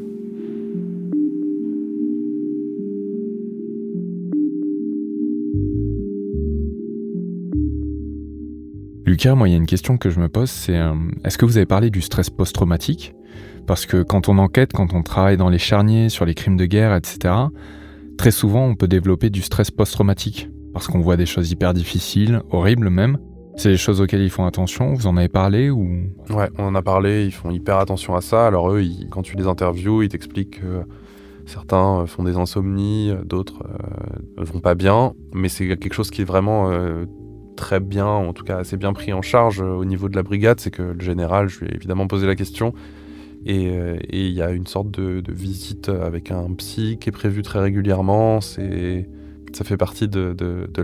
Lucas, 9.14 9.36
moi, 9.36 9.48
il 9.48 9.52
y 9.52 9.54
a 9.54 9.58
une 9.58 9.66
question 9.66 9.96
que 9.96 10.10
je 10.10 10.18
me 10.18 10.28
pose, 10.28 10.50
c'est 10.50 10.76
euh, 10.76 10.92
est-ce 11.24 11.38
que 11.38 11.44
vous 11.44 11.56
avez 11.56 11.66
parlé 11.66 11.88
du 11.88 12.00
stress 12.00 12.30
post-traumatique? 12.30 13.14
Parce 13.64 13.86
que 13.86 14.02
quand 14.02 14.28
on 14.28 14.38
enquête, 14.38 14.72
quand 14.72 14.92
on 14.92 15.04
travaille 15.04 15.36
dans 15.36 15.50
les 15.50 15.58
charniers, 15.58 16.08
sur 16.08 16.24
les 16.24 16.34
crimes 16.34 16.56
de 16.56 16.66
guerre, 16.66 16.96
etc., 16.96 17.32
très 18.18 18.32
souvent, 18.32 18.66
on 18.66 18.74
peut 18.74 18.88
développer 18.88 19.30
du 19.30 19.40
stress 19.40 19.70
post-traumatique. 19.70 20.50
Parce 20.72 20.88
qu'on 20.88 20.98
voit 20.98 21.16
des 21.16 21.26
choses 21.26 21.52
hyper 21.52 21.74
difficiles, 21.74 22.42
horribles 22.50 22.90
même. 22.90 23.18
C'est 23.54 23.68
des 23.68 23.76
choses 23.76 24.00
auxquelles 24.00 24.22
ils 24.22 24.30
font 24.30 24.46
attention 24.46 24.94
Vous 24.94 25.06
en 25.06 25.16
avez 25.16 25.28
parlé 25.28 25.70
ou? 25.70 26.10
Ouais, 26.30 26.50
on 26.58 26.64
en 26.64 26.74
a 26.74 26.82
parlé, 26.82 27.24
ils 27.24 27.32
font 27.32 27.52
hyper 27.52 27.78
attention 27.78 28.16
à 28.16 28.20
ça. 28.20 28.48
Alors 28.48 28.72
eux, 28.72 28.82
quand 29.12 29.22
tu 29.22 29.36
les 29.36 29.46
interviews, 29.46 30.02
ils 30.02 30.08
t'expliquent 30.08 30.60
que 30.60 30.82
certains 31.46 32.00
euh, 32.00 32.06
font 32.06 32.24
des 32.24 32.36
insomnies, 32.36 33.14
d'autres 33.24 33.62
euh, 33.62 34.44
vont 34.44 34.58
pas 34.58 34.74
bien. 34.74 35.12
Mais 35.32 35.48
c'est 35.48 35.68
quelque 35.68 35.94
chose 35.94 36.10
qui 36.10 36.22
est 36.22 36.24
vraiment 36.24 36.68
très 37.56 37.80
bien, 37.80 38.06
en 38.06 38.32
tout 38.32 38.44
cas 38.44 38.58
assez 38.58 38.76
bien 38.76 38.92
pris 38.92 39.12
en 39.12 39.22
charge 39.22 39.60
euh, 39.60 39.74
au 39.74 39.84
niveau 39.84 40.08
de 40.08 40.16
la 40.16 40.22
brigade, 40.22 40.60
c'est 40.60 40.70
que 40.70 40.82
le 40.82 41.00
général, 41.00 41.48
je 41.48 41.60
lui 41.60 41.68
ai 41.68 41.74
évidemment 41.74 42.06
posé 42.06 42.26
la 42.26 42.34
question, 42.34 42.74
et 43.46 43.68
euh, 43.70 43.96
il 44.10 44.30
y 44.30 44.42
a 44.42 44.50
une 44.50 44.66
sorte 44.66 44.90
de, 44.90 45.22
visite 45.28 45.88
avec 45.88 46.30
un 46.30 46.52
psy 46.54 46.98
qui 47.00 47.08
est 47.08 47.12
prévu 47.12 47.42
très 47.42 47.60
régulièrement, 47.60 48.40
c'est, 48.40 49.08
ça 49.52 49.64
fait 49.64 49.76
partie 49.76 50.08
de, 50.08 50.34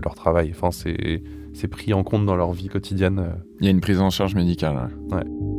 leur 0.03 0.15
travail, 0.15 0.53
enfin 0.55 0.71
c'est, 0.71 1.23
c'est 1.53 1.67
pris 1.67 1.93
en 1.93 2.03
compte 2.03 2.25
dans 2.25 2.35
leur 2.35 2.51
vie 2.51 2.67
quotidienne. 2.67 3.35
Il 3.59 3.65
y 3.65 3.67
a 3.67 3.71
une 3.71 3.81
prise 3.81 3.99
en 3.99 4.09
charge 4.09 4.35
médicale. 4.35 4.89
ouais. 5.11 5.50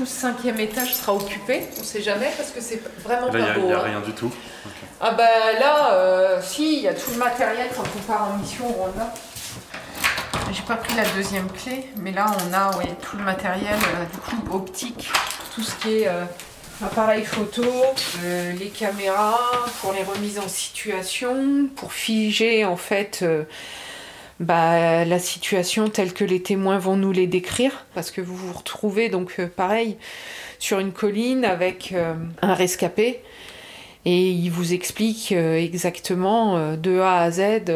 Tout 0.00 0.06
ce 0.06 0.18
cinquième 0.18 0.58
étage 0.58 0.94
sera 0.94 1.12
occupé. 1.12 1.64
On 1.76 1.80
ne 1.80 1.84
sait 1.84 2.00
jamais 2.00 2.30
parce 2.34 2.52
que 2.52 2.62
c'est 2.62 2.80
vraiment 3.04 3.26
Là, 3.26 3.32
pas 3.32 3.38
il 3.54 3.60
beau. 3.60 3.66
n'y 3.66 3.72
a, 3.74 3.80
hein. 3.80 3.82
rien 3.84 4.00
du 4.00 4.12
tout. 4.12 4.32
Ah 4.98 5.10
bah 5.10 5.24
là, 5.60 5.92
euh, 5.92 6.40
si, 6.42 6.76
il 6.78 6.82
y 6.84 6.88
a 6.88 6.94
tout 6.94 7.10
le 7.10 7.18
matériel 7.18 7.68
quand 7.76 7.82
on 7.82 8.02
part 8.10 8.30
en 8.30 8.38
mission 8.38 8.66
au 8.66 8.72
Rwanda. 8.72 9.12
J'ai 10.50 10.62
pas 10.62 10.76
pris 10.76 10.94
la 10.96 11.04
deuxième 11.14 11.48
clé, 11.52 11.84
mais 11.98 12.12
là 12.12 12.34
on 12.48 12.52
a 12.54 12.78
ouais, 12.78 12.96
tout 13.02 13.18
le 13.18 13.24
matériel 13.24 13.74
euh, 13.74 14.04
du 14.10 14.16
coup 14.20 14.56
optique, 14.56 15.10
tout 15.54 15.62
ce 15.62 15.74
qui 15.76 15.98
est 15.98 16.08
euh, 16.08 16.24
appareil 16.82 17.22
photo, 17.26 17.62
euh, 18.24 18.52
les 18.52 18.68
caméras 18.70 19.38
pour 19.82 19.92
les 19.92 20.02
remises 20.02 20.38
en 20.38 20.48
situation, 20.48 21.68
pour 21.76 21.92
figer 21.92 22.64
en 22.64 22.76
fait 22.78 23.22
bah, 24.40 25.04
la 25.04 25.18
situation 25.18 25.88
telle 25.90 26.14
que 26.14 26.24
les 26.24 26.40
témoins 26.40 26.78
vont 26.78 26.96
nous 26.96 27.12
les 27.12 27.26
décrire, 27.26 27.84
parce 27.94 28.10
que 28.10 28.22
vous 28.22 28.34
vous 28.34 28.54
retrouvez 28.54 29.10
donc 29.10 29.34
euh, 29.38 29.46
pareil 29.46 29.98
sur 30.58 30.78
une 30.78 30.92
colline 30.92 31.44
avec 31.44 31.92
euh, 31.92 32.14
un 32.40 32.54
rescapé 32.54 33.20
et 34.06 34.30
il 34.30 34.48
vous 34.48 34.72
explique 34.72 35.32
euh, 35.32 35.56
exactement 35.56 36.74
de 36.74 37.00
A 37.00 37.18
à 37.18 37.30
Z 37.30 37.70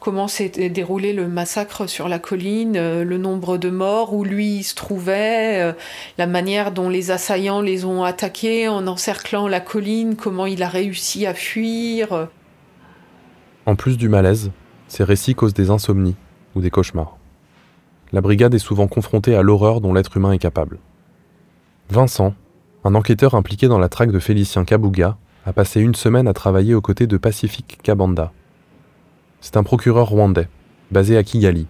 comment 0.00 0.26
s'est 0.26 0.48
déroulé 0.48 1.12
le 1.12 1.28
massacre 1.28 1.88
sur 1.88 2.08
la 2.08 2.18
colline, 2.18 3.02
le 3.02 3.18
nombre 3.18 3.56
de 3.56 3.70
morts, 3.70 4.12
où 4.12 4.24
lui 4.24 4.62
se 4.62 4.76
trouvait, 4.76 5.74
la 6.16 6.26
manière 6.28 6.70
dont 6.70 6.88
les 6.88 7.10
assaillants 7.10 7.60
les 7.60 7.84
ont 7.84 8.04
attaqués 8.04 8.68
en 8.68 8.86
encerclant 8.86 9.48
la 9.48 9.58
colline, 9.58 10.14
comment 10.14 10.46
il 10.46 10.62
a 10.62 10.68
réussi 10.68 11.26
à 11.26 11.34
fuir. 11.34 12.28
En 13.64 13.74
plus 13.74 13.96
du 13.96 14.08
malaise, 14.08 14.52
ces 14.88 15.04
récits 15.04 15.34
causent 15.34 15.54
des 15.54 15.70
insomnies 15.70 16.16
ou 16.54 16.60
des 16.60 16.70
cauchemars. 16.70 17.16
La 18.12 18.20
brigade 18.20 18.54
est 18.54 18.58
souvent 18.58 18.86
confrontée 18.86 19.34
à 19.34 19.42
l'horreur 19.42 19.80
dont 19.80 19.92
l'être 19.92 20.16
humain 20.16 20.32
est 20.32 20.38
capable. 20.38 20.78
Vincent, 21.90 22.34
un 22.84 22.94
enquêteur 22.94 23.34
impliqué 23.34 23.68
dans 23.68 23.78
la 23.78 23.88
traque 23.88 24.12
de 24.12 24.18
Félicien 24.18 24.64
Kabuga, 24.64 25.16
a 25.44 25.52
passé 25.52 25.80
une 25.80 25.94
semaine 25.94 26.28
à 26.28 26.32
travailler 26.32 26.74
aux 26.74 26.80
côtés 26.80 27.06
de 27.06 27.16
Pacific 27.16 27.78
Kabanda. 27.82 28.32
C'est 29.40 29.56
un 29.56 29.62
procureur 29.62 30.08
rwandais, 30.08 30.48
basé 30.90 31.16
à 31.16 31.22
Kigali. 31.22 31.66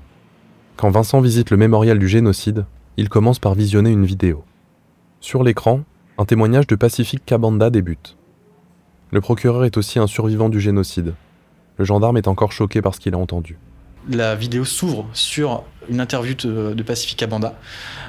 Quand 0.77 0.91
Vincent 0.91 1.21
visite 1.21 1.51
le 1.51 1.57
mémorial 1.57 1.99
du 1.99 2.09
génocide, 2.09 2.65
il 2.97 3.09
commence 3.09 3.39
par 3.39 3.55
visionner 3.55 3.91
une 3.91 4.07
vidéo. 4.07 4.45
Sur 5.21 5.43
l'écran, 5.43 5.81
un 6.19 6.25
témoignage 6.25 6.67
de 6.67 6.77
Pacific 6.77 7.25
Kabanda 7.25 7.69
débute. 7.69 8.17
Le 9.11 9.21
procureur 9.21 9.65
est 9.65 9.77
aussi 9.77 9.99
un 9.99 10.07
survivant 10.07 10.49
du 10.49 10.61
génocide. 10.61 11.15
Le 11.78 11.85
gendarme 11.85 12.16
est 12.16 12.28
encore 12.28 12.52
choqué 12.52 12.80
par 12.83 12.95
ce 12.95 13.00
qu'il 13.00 13.14
a 13.14 13.18
entendu. 13.18 13.59
La 14.09 14.37
vidéo 14.37 14.64
s'ouvre 14.64 15.09
sur 15.14 15.64
une 15.90 16.00
interview 16.00 16.35
de, 16.35 16.75
de 16.75 16.83
Pacifica 16.85 17.26
Banda 17.26 17.59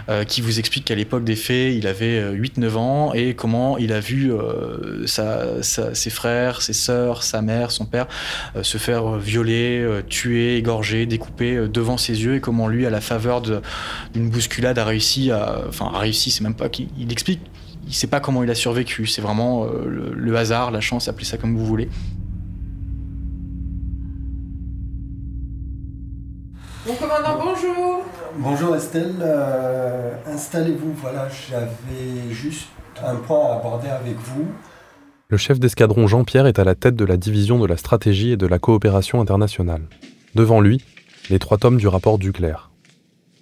euh, 0.09 0.23
qui 0.25 0.41
vous 0.41 0.59
explique 0.59 0.85
qu'à 0.85 0.93
l'époque 0.95 1.23
des 1.23 1.35
faits, 1.35 1.75
il 1.75 1.87
avait 1.87 2.19
euh, 2.19 2.35
8-9 2.35 2.75
ans 2.75 3.13
et 3.15 3.33
comment 3.33 3.79
il 3.79 3.91
a 3.91 3.99
vu 3.99 4.31
euh, 4.31 5.05
ses 5.07 6.09
frères, 6.11 6.61
ses 6.61 6.73
sœurs, 6.73 7.23
sa 7.23 7.41
mère, 7.41 7.71
son 7.71 7.85
père 7.85 8.05
euh, 8.55 8.61
se 8.61 8.77
faire 8.77 9.15
euh, 9.15 9.17
violer, 9.17 9.79
euh, 9.81 10.03
tuer, 10.07 10.57
égorger, 10.57 11.07
découper 11.07 11.55
euh, 11.55 11.67
devant 11.67 11.97
ses 11.97 12.23
yeux 12.23 12.35
et 12.35 12.41
comment 12.41 12.67
lui, 12.67 12.85
à 12.85 12.91
la 12.91 13.01
faveur 13.01 13.41
d'une 13.41 14.29
bousculade, 14.29 14.77
a 14.77 14.85
réussi 14.85 15.31
à. 15.31 15.63
Enfin, 15.67 15.91
a 15.93 15.97
réussi, 15.97 16.29
c'est 16.29 16.43
même 16.43 16.55
pas 16.55 16.69
qu'il 16.69 16.89
il 16.99 17.11
explique. 17.11 17.41
Il 17.87 17.93
sait 17.93 18.07
pas 18.07 18.19
comment 18.19 18.43
il 18.43 18.51
a 18.51 18.55
survécu, 18.55 19.07
c'est 19.07 19.21
vraiment 19.21 19.65
euh, 19.65 20.13
le 20.13 20.37
hasard, 20.37 20.71
la 20.71 20.81
chance, 20.81 21.07
appelez 21.07 21.25
ça 21.25 21.37
comme 21.37 21.57
vous 21.57 21.65
voulez. 21.65 21.89
Bonjour 28.37 28.75
Estelle, 28.75 29.15
Euh, 29.21 30.13
installez-vous. 30.27 30.93
Voilà, 31.01 31.27
j'avais 31.49 32.31
juste 32.33 32.67
un 33.03 33.15
point 33.15 33.51
à 33.51 33.55
aborder 33.57 33.87
avec 33.89 34.15
vous. 34.17 34.45
Le 35.29 35.37
chef 35.37 35.59
d'escadron 35.59 36.07
Jean-Pierre 36.07 36.47
est 36.47 36.59
à 36.59 36.63
la 36.63 36.75
tête 36.75 36.95
de 36.95 37.05
la 37.05 37.17
division 37.17 37.59
de 37.59 37.65
la 37.67 37.77
stratégie 37.77 38.31
et 38.31 38.37
de 38.37 38.47
la 38.47 38.59
coopération 38.59 39.19
internationale. 39.21 39.81
Devant 40.35 40.61
lui, 40.61 40.83
les 41.29 41.39
trois 41.39 41.57
tomes 41.57 41.77
du 41.77 41.87
rapport 41.87 42.17
Duclerc. 42.17 42.71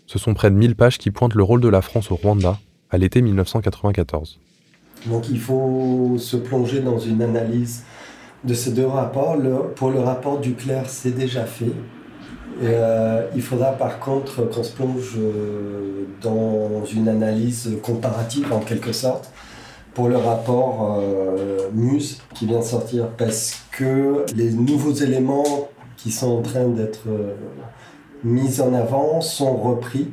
Ce 0.08 0.18
sont 0.20 0.34
près 0.34 0.50
de 0.50 0.56
1000 0.56 0.76
pages 0.76 0.98
qui 0.98 1.12
pointent 1.12 1.36
le 1.36 1.44
rôle 1.44 1.62
de 1.62 1.68
la 1.70 1.82
France 1.82 2.12
au 2.12 2.16
Rwanda 2.16 2.58
à 2.90 2.98
l'été 2.98 3.22
1994. 3.22 4.40
Donc 5.08 5.30
il 5.30 5.40
faut 5.40 6.16
se 6.18 6.38
plonger 6.38 6.80
dans 6.80 6.98
une 6.98 7.22
analyse 7.22 7.84
de 8.44 8.54
ces 8.54 8.72
deux 8.72 8.86
rapports. 8.88 9.36
Le- 9.38 9.72
pour 9.76 9.92
le 9.92 10.00
rapport 10.00 10.40
du 10.40 10.54
Claire, 10.54 10.90
c'est 10.90 11.12
déjà 11.12 11.46
fait. 11.46 11.72
Euh, 12.62 13.28
il 13.36 13.42
faudra 13.42 13.72
par 13.74 14.00
contre 14.00 14.44
qu'on 14.50 14.64
se 14.64 14.72
plonge 14.72 15.16
euh, 15.18 16.06
dans 16.22 16.86
une 16.86 17.10
analyse 17.10 17.78
comparative 17.84 18.52
en 18.54 18.60
quelque 18.60 18.94
sorte 18.94 19.30
pour 19.94 20.08
le 20.08 20.18
rapport 20.18 21.00
euh, 21.02 21.70
Muse 21.74 22.22
qui 22.34 22.46
vient 22.46 22.60
de 22.60 22.64
sortir 22.64 23.10
parce 23.18 23.62
que 23.72 24.26
les 24.36 24.52
nouveaux 24.52 24.94
éléments 24.94 25.70
qui 25.98 26.12
sont 26.12 26.38
en 26.38 26.42
train 26.42 26.68
d'être 26.68 27.10
euh, 27.10 27.36
mis 28.24 28.62
en 28.62 28.74
avant 28.74 29.20
sont 29.20 29.58
repris 29.58 30.12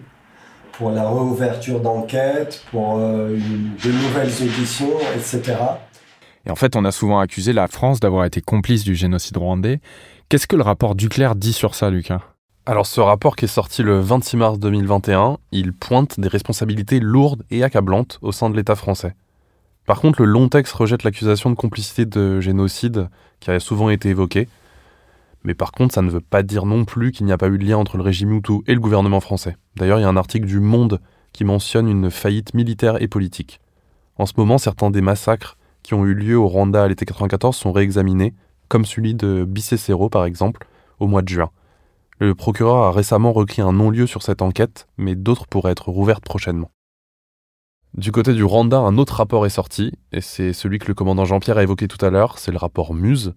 pour 0.72 0.90
la 0.90 1.08
réouverture 1.08 1.80
d'enquête, 1.80 2.64
pour 2.70 2.96
de 2.96 3.92
nouvelles 3.92 4.32
auditions, 4.42 4.98
etc. 5.14 5.54
Et 6.46 6.50
en 6.50 6.56
fait, 6.56 6.76
on 6.76 6.84
a 6.86 6.90
souvent 6.90 7.18
accusé 7.20 7.52
la 7.52 7.68
France 7.68 8.00
d'avoir 8.00 8.24
été 8.24 8.40
complice 8.40 8.82
du 8.82 8.94
génocide 8.94 9.36
rwandais. 9.36 9.80
Qu'est-ce 10.28 10.46
que 10.46 10.56
le 10.56 10.62
rapport 10.62 10.94
Duclerc 10.94 11.36
dit 11.36 11.52
sur 11.52 11.74
ça, 11.74 11.90
Lucas? 11.90 12.31
Alors 12.64 12.86
ce 12.86 13.00
rapport 13.00 13.34
qui 13.34 13.46
est 13.46 13.48
sorti 13.48 13.82
le 13.82 13.98
26 13.98 14.36
mars 14.36 14.58
2021, 14.60 15.38
il 15.50 15.72
pointe 15.72 16.20
des 16.20 16.28
responsabilités 16.28 17.00
lourdes 17.00 17.42
et 17.50 17.64
accablantes 17.64 18.20
au 18.22 18.30
sein 18.30 18.50
de 18.50 18.56
l'État 18.56 18.76
français. 18.76 19.16
Par 19.84 20.00
contre, 20.00 20.22
le 20.22 20.28
long 20.28 20.48
texte 20.48 20.72
rejette 20.74 21.02
l'accusation 21.02 21.50
de 21.50 21.56
complicité 21.56 22.06
de 22.06 22.40
génocide 22.40 23.08
qui 23.40 23.50
a 23.50 23.58
souvent 23.58 23.90
été 23.90 24.10
évoquée. 24.10 24.46
Mais 25.42 25.54
par 25.54 25.72
contre, 25.72 25.92
ça 25.92 26.02
ne 26.02 26.10
veut 26.10 26.20
pas 26.20 26.44
dire 26.44 26.64
non 26.64 26.84
plus 26.84 27.10
qu'il 27.10 27.26
n'y 27.26 27.32
a 27.32 27.36
pas 27.36 27.48
eu 27.48 27.58
de 27.58 27.64
lien 27.64 27.78
entre 27.78 27.96
le 27.96 28.04
régime 28.04 28.32
Hutu 28.32 28.60
et 28.68 28.74
le 28.74 28.80
gouvernement 28.80 29.18
français. 29.18 29.56
D'ailleurs, 29.74 29.98
il 29.98 30.02
y 30.02 30.04
a 30.04 30.08
un 30.08 30.16
article 30.16 30.46
du 30.46 30.60
Monde 30.60 31.00
qui 31.32 31.44
mentionne 31.44 31.88
une 31.88 32.12
faillite 32.12 32.54
militaire 32.54 33.02
et 33.02 33.08
politique. 33.08 33.60
En 34.18 34.26
ce 34.26 34.34
moment, 34.36 34.58
certains 34.58 34.92
des 34.92 35.00
massacres 35.00 35.56
qui 35.82 35.94
ont 35.94 36.06
eu 36.06 36.14
lieu 36.14 36.36
au 36.36 36.46
Rwanda 36.46 36.84
à 36.84 36.86
l'été 36.86 37.06
94 37.06 37.56
sont 37.56 37.72
réexaminés, 37.72 38.34
comme 38.68 38.84
celui 38.84 39.16
de 39.16 39.44
Bicécero 39.48 40.08
par 40.08 40.26
exemple, 40.26 40.64
au 41.00 41.08
mois 41.08 41.22
de 41.22 41.28
juin. 41.28 41.50
Le 42.22 42.36
procureur 42.36 42.84
a 42.84 42.92
récemment 42.92 43.32
requis 43.32 43.62
un 43.62 43.72
non-lieu 43.72 44.06
sur 44.06 44.22
cette 44.22 44.42
enquête, 44.42 44.86
mais 44.96 45.16
d'autres 45.16 45.48
pourraient 45.48 45.72
être 45.72 45.88
rouvertes 45.88 46.22
prochainement. 46.22 46.70
Du 47.94 48.12
côté 48.12 48.32
du 48.32 48.44
Rwanda, 48.44 48.78
un 48.78 48.96
autre 48.96 49.16
rapport 49.16 49.44
est 49.44 49.50
sorti, 49.50 49.90
et 50.12 50.20
c'est 50.20 50.52
celui 50.52 50.78
que 50.78 50.86
le 50.86 50.94
commandant 50.94 51.24
Jean-Pierre 51.24 51.58
a 51.58 51.64
évoqué 51.64 51.88
tout 51.88 51.98
à 52.06 52.10
l'heure, 52.10 52.38
c'est 52.38 52.52
le 52.52 52.58
rapport 52.58 52.94
Muse. 52.94 53.34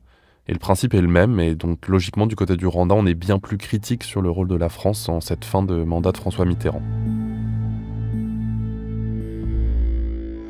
Et 0.47 0.53
le 0.53 0.59
principe 0.59 0.93
est 0.93 1.01
le 1.01 1.07
même, 1.07 1.39
et 1.39 1.55
donc 1.55 1.87
logiquement 1.87 2.27
du 2.27 2.35
côté 2.35 2.57
du 2.57 2.67
Rwanda, 2.67 2.93
on 2.93 3.07
est 3.07 3.15
bien 3.15 3.39
plus 3.39 3.57
critique 3.57 4.03
sur 4.03 4.21
le 4.21 4.29
rôle 4.29 4.49
de 4.49 4.55
la 4.55 4.69
France 4.69 5.09
en 5.09 5.19
cette 5.19 5.45
fin 5.45 5.63
de 5.63 5.83
mandat 5.83 6.11
de 6.11 6.17
François 6.17 6.45
Mitterrand. 6.45 6.83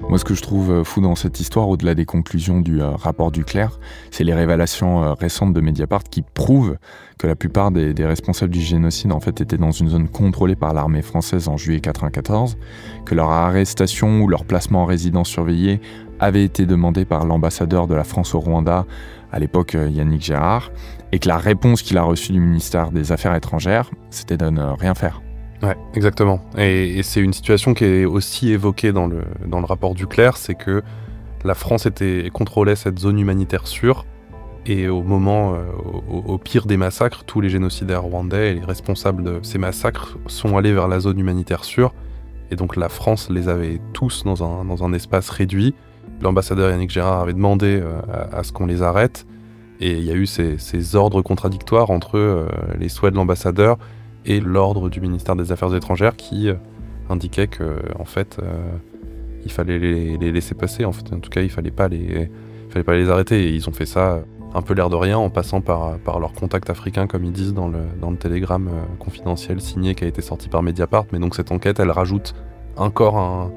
Moi, 0.07 0.19
ce 0.19 0.23
que 0.23 0.35
je 0.35 0.41
trouve 0.43 0.71
euh, 0.71 0.83
fou 0.83 1.01
dans 1.01 1.15
cette 1.15 1.39
histoire, 1.39 1.67
au-delà 1.67 1.95
des 1.95 2.05
conclusions 2.05 2.61
du 2.61 2.79
euh, 2.79 2.91
rapport 2.91 3.31
Duclerc, 3.31 3.79
c'est 4.11 4.23
les 4.23 4.35
révélations 4.35 5.03
euh, 5.03 5.13
récentes 5.13 5.51
de 5.51 5.61
Mediapart 5.61 6.03
qui 6.03 6.21
prouvent 6.21 6.77
que 7.17 7.25
la 7.25 7.35
plupart 7.35 7.71
des, 7.71 7.93
responsables 8.05 8.53
du 8.53 8.61
génocide 8.61 9.11
en 9.11 9.19
fait 9.19 9.41
étaient 9.41 9.57
dans 9.57 9.71
une 9.71 9.89
zone 9.89 10.07
contrôlée 10.07 10.55
par 10.55 10.75
l'armée 10.75 11.01
française 11.01 11.47
en 11.47 11.57
juillet 11.57 11.79
94, 11.79 12.55
que 13.03 13.15
leur 13.15 13.29
arrestation 13.29 14.21
ou 14.21 14.27
leur 14.27 14.45
placement 14.45 14.83
en 14.83 14.85
résidence 14.85 15.27
surveillée 15.27 15.81
avait 16.19 16.43
été 16.43 16.67
demandé 16.67 17.03
par 17.03 17.25
l'ambassadeur 17.25 17.87
de 17.87 17.95
la 17.95 18.03
France 18.03 18.35
au 18.35 18.39
Rwanda, 18.39 18.85
à 19.31 19.39
l'époque 19.39 19.73
Yannick 19.73 20.23
Gérard, 20.23 20.71
et 21.11 21.19
que 21.19 21.27
la 21.27 21.37
réponse 21.37 21.81
qu'il 21.81 21.97
a 21.97 22.03
reçue 22.03 22.31
du 22.31 22.39
ministère 22.39 22.91
des 22.91 23.11
Affaires 23.11 23.33
étrangères, 23.33 23.89
c'était 24.11 24.37
de 24.37 24.49
ne 24.49 24.61
rien 24.61 24.93
faire. 24.93 25.24
Ouais, 25.63 25.75
exactement. 25.93 26.41
Et, 26.57 27.01
c'est 27.03 27.21
une 27.21 27.33
situation 27.33 27.73
qui 27.73 27.85
est 27.85 28.05
aussi 28.05 28.51
évoquée 28.51 28.91
dans 28.91 29.07
le, 29.07 29.21
dans 29.47 29.59
le 29.59 29.65
rapport 29.65 29.95
Duclerc, 29.95 30.37
c'est 30.37 30.55
que 30.55 30.83
la 31.43 31.53
France 31.53 31.85
était, 31.85 32.29
contrôlait 32.33 32.75
cette 32.75 32.99
zone 32.99 33.19
humanitaire 33.19 33.67
sûre, 33.67 34.05
et 34.65 34.87
au 34.87 35.03
moment, 35.03 35.53
euh, 35.53 35.63
au, 36.09 36.37
pire 36.39 36.65
des 36.65 36.75
massacres, 36.75 37.23
tous 37.23 37.39
les 37.39 37.49
génocidaires 37.49 38.01
rwandais 38.01 38.51
et 38.51 38.53
les 38.55 38.65
responsables 38.65 39.23
de 39.23 39.39
ces 39.43 39.59
massacres 39.59 40.17
sont 40.25 40.57
allés 40.57 40.73
vers 40.73 40.87
la 40.87 40.99
zone 40.99 41.19
humanitaire 41.19 41.63
sûre, 41.63 41.93
et 42.51 42.55
donc 42.55 42.75
la 42.75 42.89
France 42.89 43.29
les 43.29 43.47
avait 43.47 43.79
tous 43.93 44.23
dans 44.23 44.43
un, 44.43 44.65
dans 44.65 44.83
un 44.83 44.93
espace 44.93 45.29
réduit. 45.29 45.75
L'ambassadeur 46.21 46.69
Yannick 46.71 46.89
Gérard 46.89 47.21
avait 47.21 47.33
demandé 47.33 47.79
euh, 47.79 48.01
à, 48.11 48.37
à 48.37 48.43
ce 48.43 48.51
qu'on 48.51 48.65
les 48.65 48.81
arrête, 48.81 49.25
et 49.79 49.91
il 49.91 50.03
y 50.03 50.11
a 50.11 50.15
eu 50.15 50.25
ces, 50.25 50.57
ces 50.57 50.95
ordres 50.95 51.21
contradictoires 51.21 51.91
entre 51.91 52.17
euh, 52.17 52.47
les 52.79 52.89
souhaits 52.89 53.13
de 53.13 53.17
l'ambassadeur 53.17 53.77
et 54.25 54.39
l'ordre 54.39 54.89
du 54.89 55.01
ministère 55.01 55.35
des 55.35 55.51
Affaires 55.51 55.73
étrangères 55.75 56.15
qui 56.15 56.49
euh, 56.49 56.55
indiquait 57.09 57.47
que 57.47 57.81
en 57.99 58.05
fait 58.05 58.37
euh, 58.41 58.77
il 59.43 59.51
fallait 59.51 59.79
les, 59.79 60.31
laisser 60.31 60.55
passer. 60.55 60.85
En 60.85 60.91
fait 60.91 61.13
en 61.13 61.19
tout 61.19 61.29
cas 61.29 61.41
il 61.41 61.49
fallait 61.49 61.71
pas 61.71 61.87
les 61.87 62.29
il 62.67 62.71
fallait 62.71 62.83
pas 62.83 62.95
les 62.95 63.09
arrêter. 63.09 63.47
Et 63.47 63.53
ils 63.53 63.69
ont 63.69 63.73
fait 63.73 63.85
ça 63.85 64.23
un 64.55 64.61
peu 64.61 64.73
l'air 64.73 64.89
de 64.89 64.95
rien 64.95 65.17
en 65.17 65.29
passant 65.29 65.59
par, 65.59 65.97
par 65.99 66.19
leur 66.19 66.31
contact 66.31 66.69
africain, 66.69 67.07
comme 67.07 67.25
ils 67.25 67.33
disent 67.33 67.53
dans 67.53 67.67
le, 67.67 67.79
dans 68.01 68.09
le 68.09 68.17
télégramme 68.17 68.69
euh, 68.69 68.95
confidentiel 68.99 69.59
signé 69.59 69.95
qui 69.95 70.05
a 70.05 70.07
été 70.07 70.21
sorti 70.21 70.47
par 70.47 70.63
Mediapart. 70.63 71.05
Mais 71.11 71.19
donc 71.19 71.35
cette 71.35 71.51
enquête, 71.51 71.79
elle 71.79 71.91
rajoute 71.91 72.33
encore 72.77 73.51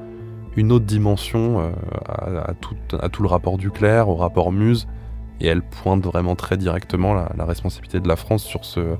une 0.55 0.71
autre 0.71 0.85
dimension 0.85 1.61
euh, 1.61 1.71
à, 2.05 2.53
tout, 2.53 2.75
à, 2.99 3.09
tout, 3.09 3.23
le 3.23 3.29
rapport 3.29 3.57
du 3.57 3.71
clerc, 3.71 4.09
au 4.09 4.15
rapport 4.15 4.51
Muse, 4.51 4.87
et 5.39 5.47
elle 5.47 5.61
pointe 5.61 6.03
vraiment 6.03 6.35
très 6.35 6.57
directement 6.57 7.13
la, 7.13 7.45
responsabilité 7.45 7.99
de 8.01 8.07
la 8.07 8.17
France 8.17 8.43
sur 8.43 8.65
ce, 8.65 8.95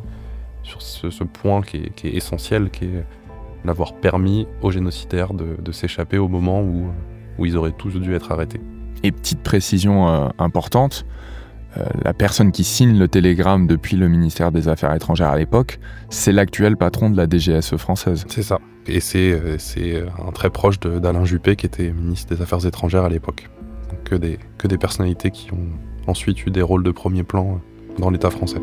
sur 0.69 0.81
ce, 0.81 1.23
point 1.23 1.61
qui 1.61 1.77
est, 1.77 1.93
qui 1.95 2.07
est, 2.07 2.13
essentiel, 2.13 2.69
qui 2.69 2.85
est 2.85 3.05
d'avoir 3.65 3.93
permis 3.93 4.47
aux 4.61 4.71
génocidaires 4.71 5.33
de, 5.33 5.57
de 5.59 5.71
s'échapper 5.71 6.17
au 6.17 6.27
moment 6.27 6.61
où, 6.61 6.87
où 7.37 7.45
ils 7.45 7.57
auraient 7.57 7.73
tous 7.77 7.91
dû 7.99 8.13
être 8.13 8.31
arrêtés. 8.31 8.61
Et 9.03 9.11
petite 9.11 9.41
précision 9.41 10.09
euh, 10.09 10.29
importante, 10.37 11.05
euh, 11.77 11.83
la 12.03 12.13
personne 12.13 12.51
qui 12.51 12.63
signe 12.63 12.97
le 12.97 13.07
télégramme 13.07 13.67
depuis 13.67 13.95
le 13.95 14.07
ministère 14.07 14.51
des 14.51 14.67
Affaires 14.67 14.93
étrangères 14.93 15.29
à 15.29 15.37
l'époque, 15.37 15.79
c'est 16.09 16.31
l'actuel 16.31 16.77
patron 16.77 17.09
de 17.09 17.17
la 17.17 17.27
DGSE 17.27 17.77
française. 17.77 18.25
C'est 18.27 18.43
ça. 18.43 18.59
Et 18.87 18.99
c'est 18.99 19.31
euh, 19.33 20.05
un 20.25 20.31
très 20.31 20.49
proche 20.49 20.79
d'Alain 20.79 21.25
Juppé 21.25 21.55
qui 21.55 21.65
était 21.65 21.91
ministre 21.91 22.35
des 22.35 22.41
Affaires 22.41 22.65
étrangères 22.65 23.03
à 23.03 23.09
l'époque. 23.09 23.49
Que 24.03 24.15
des, 24.15 24.39
que 24.57 24.67
des 24.67 24.77
personnalités 24.77 25.31
qui 25.31 25.51
ont 25.53 25.67
ensuite 26.07 26.45
eu 26.45 26.51
des 26.51 26.61
rôles 26.61 26.83
de 26.83 26.91
premier 26.91 27.23
plan 27.23 27.59
dans 27.97 28.09
l'État 28.09 28.29
français. 28.29 28.61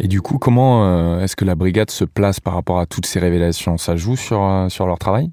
Et 0.00 0.06
du 0.06 0.22
coup, 0.22 0.38
comment 0.38 1.18
est-ce 1.20 1.34
que 1.34 1.44
la 1.44 1.56
brigade 1.56 1.90
se 1.90 2.04
place 2.04 2.38
par 2.38 2.54
rapport 2.54 2.78
à 2.78 2.86
toutes 2.86 3.06
ces 3.06 3.18
révélations? 3.18 3.78
Ça 3.78 3.96
joue 3.96 4.16
sur, 4.16 4.66
sur 4.68 4.86
leur 4.86 4.98
travail? 4.98 5.32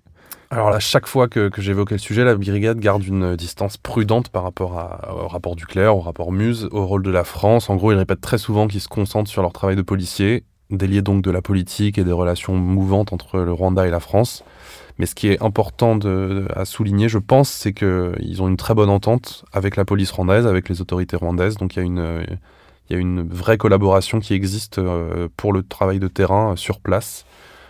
Alors 0.49 0.69
à 0.69 0.79
chaque 0.79 1.07
fois 1.07 1.27
que, 1.27 1.49
j'évoquais 1.57 1.95
le 1.95 1.99
sujet, 1.99 2.23
la 2.23 2.35
brigade 2.35 2.79
garde 2.79 3.03
une 3.03 3.35
distance 3.35 3.77
prudente 3.77 4.29
par 4.29 4.43
rapport 4.43 4.71
au 5.09 5.27
rapport 5.27 5.55
du 5.55 5.65
clerc, 5.65 5.95
au 5.97 6.01
rapport 6.01 6.31
Muse, 6.31 6.69
au 6.71 6.85
rôle 6.85 7.03
de 7.03 7.11
la 7.11 7.23
France. 7.23 7.69
En 7.69 7.75
gros, 7.75 7.91
ils 7.91 7.97
répètent 7.97 8.21
très 8.21 8.37
souvent 8.37 8.67
qu'ils 8.67 8.81
se 8.81 8.87
concentrent 8.87 9.29
sur 9.29 9.41
leur 9.41 9.53
travail 9.53 9.75
de 9.75 9.81
policier, 9.81 10.43
délié 10.69 11.01
donc 11.01 11.23
de 11.23 11.31
la 11.31 11.41
politique 11.41 11.97
et 11.97 12.03
des 12.03 12.11
relations 12.11 12.55
mouvantes 12.55 13.11
entre 13.11 13.39
le 13.39 13.51
Rwanda 13.51 13.87
et 13.87 13.91
la 13.91 13.99
France. 13.99 14.43
Mais 14.97 15.05
ce 15.05 15.13
qui 15.13 15.27
est 15.27 15.43
important 15.43 15.99
à 16.55 16.63
souligner, 16.63 17.09
je 17.09 17.17
pense, 17.17 17.49
c'est 17.49 17.73
qu'ils 17.73 18.41
ont 18.41 18.47
une 18.47 18.57
très 18.57 18.73
bonne 18.73 18.89
entente 18.89 19.45
avec 19.51 19.75
la 19.75 19.83
police 19.83 20.11
rwandaise, 20.11 20.47
avec 20.47 20.69
les 20.69 20.79
autorités 20.79 21.17
rwandaises. 21.17 21.57
Donc 21.57 21.75
il 21.75 21.79
y 21.79 21.81
a 21.81 21.85
une, 21.85 22.25
il 22.89 22.93
y 22.93 22.95
a 22.95 22.99
une 22.99 23.27
vraie 23.27 23.57
collaboration 23.57 24.19
qui 24.19 24.33
existe 24.33 24.77
euh, 24.77 25.27
pour 25.37 25.53
le 25.53 25.63
travail 25.63 25.99
de 25.99 26.07
terrain 26.07 26.51
euh, 26.51 26.55
sur 26.55 26.79
place. 26.79 27.25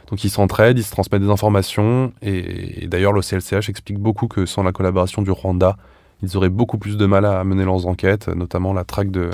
Donc 0.10 0.24
ils 0.24 0.29
s'entraident, 0.29 0.77
ils 0.77 0.84
se 0.84 0.91
transmettent 0.91 1.22
des 1.22 1.29
informations. 1.29 2.13
Et, 2.22 2.88
d'ailleurs, 2.88 3.13
l'OCLCH 3.13 3.69
explique 3.69 3.98
beaucoup 3.98 4.27
que 4.27 4.45
sans 4.45 4.62
la 4.62 4.72
collaboration 4.72 5.22
du 5.22 5.31
Rwanda, 5.31 5.77
ils 6.22 6.38
auraient 6.38 6.50
beaucoup 6.50 6.77
plus 6.77 6.98
de 6.98 7.05
mal 7.05 7.25
à 7.25 7.43
mener 7.43 7.63
leurs 7.65 7.88
enquêtes, 7.88 8.27
notamment 8.27 8.74
la 8.74 8.84
traque 8.84 9.10
de, 9.10 9.31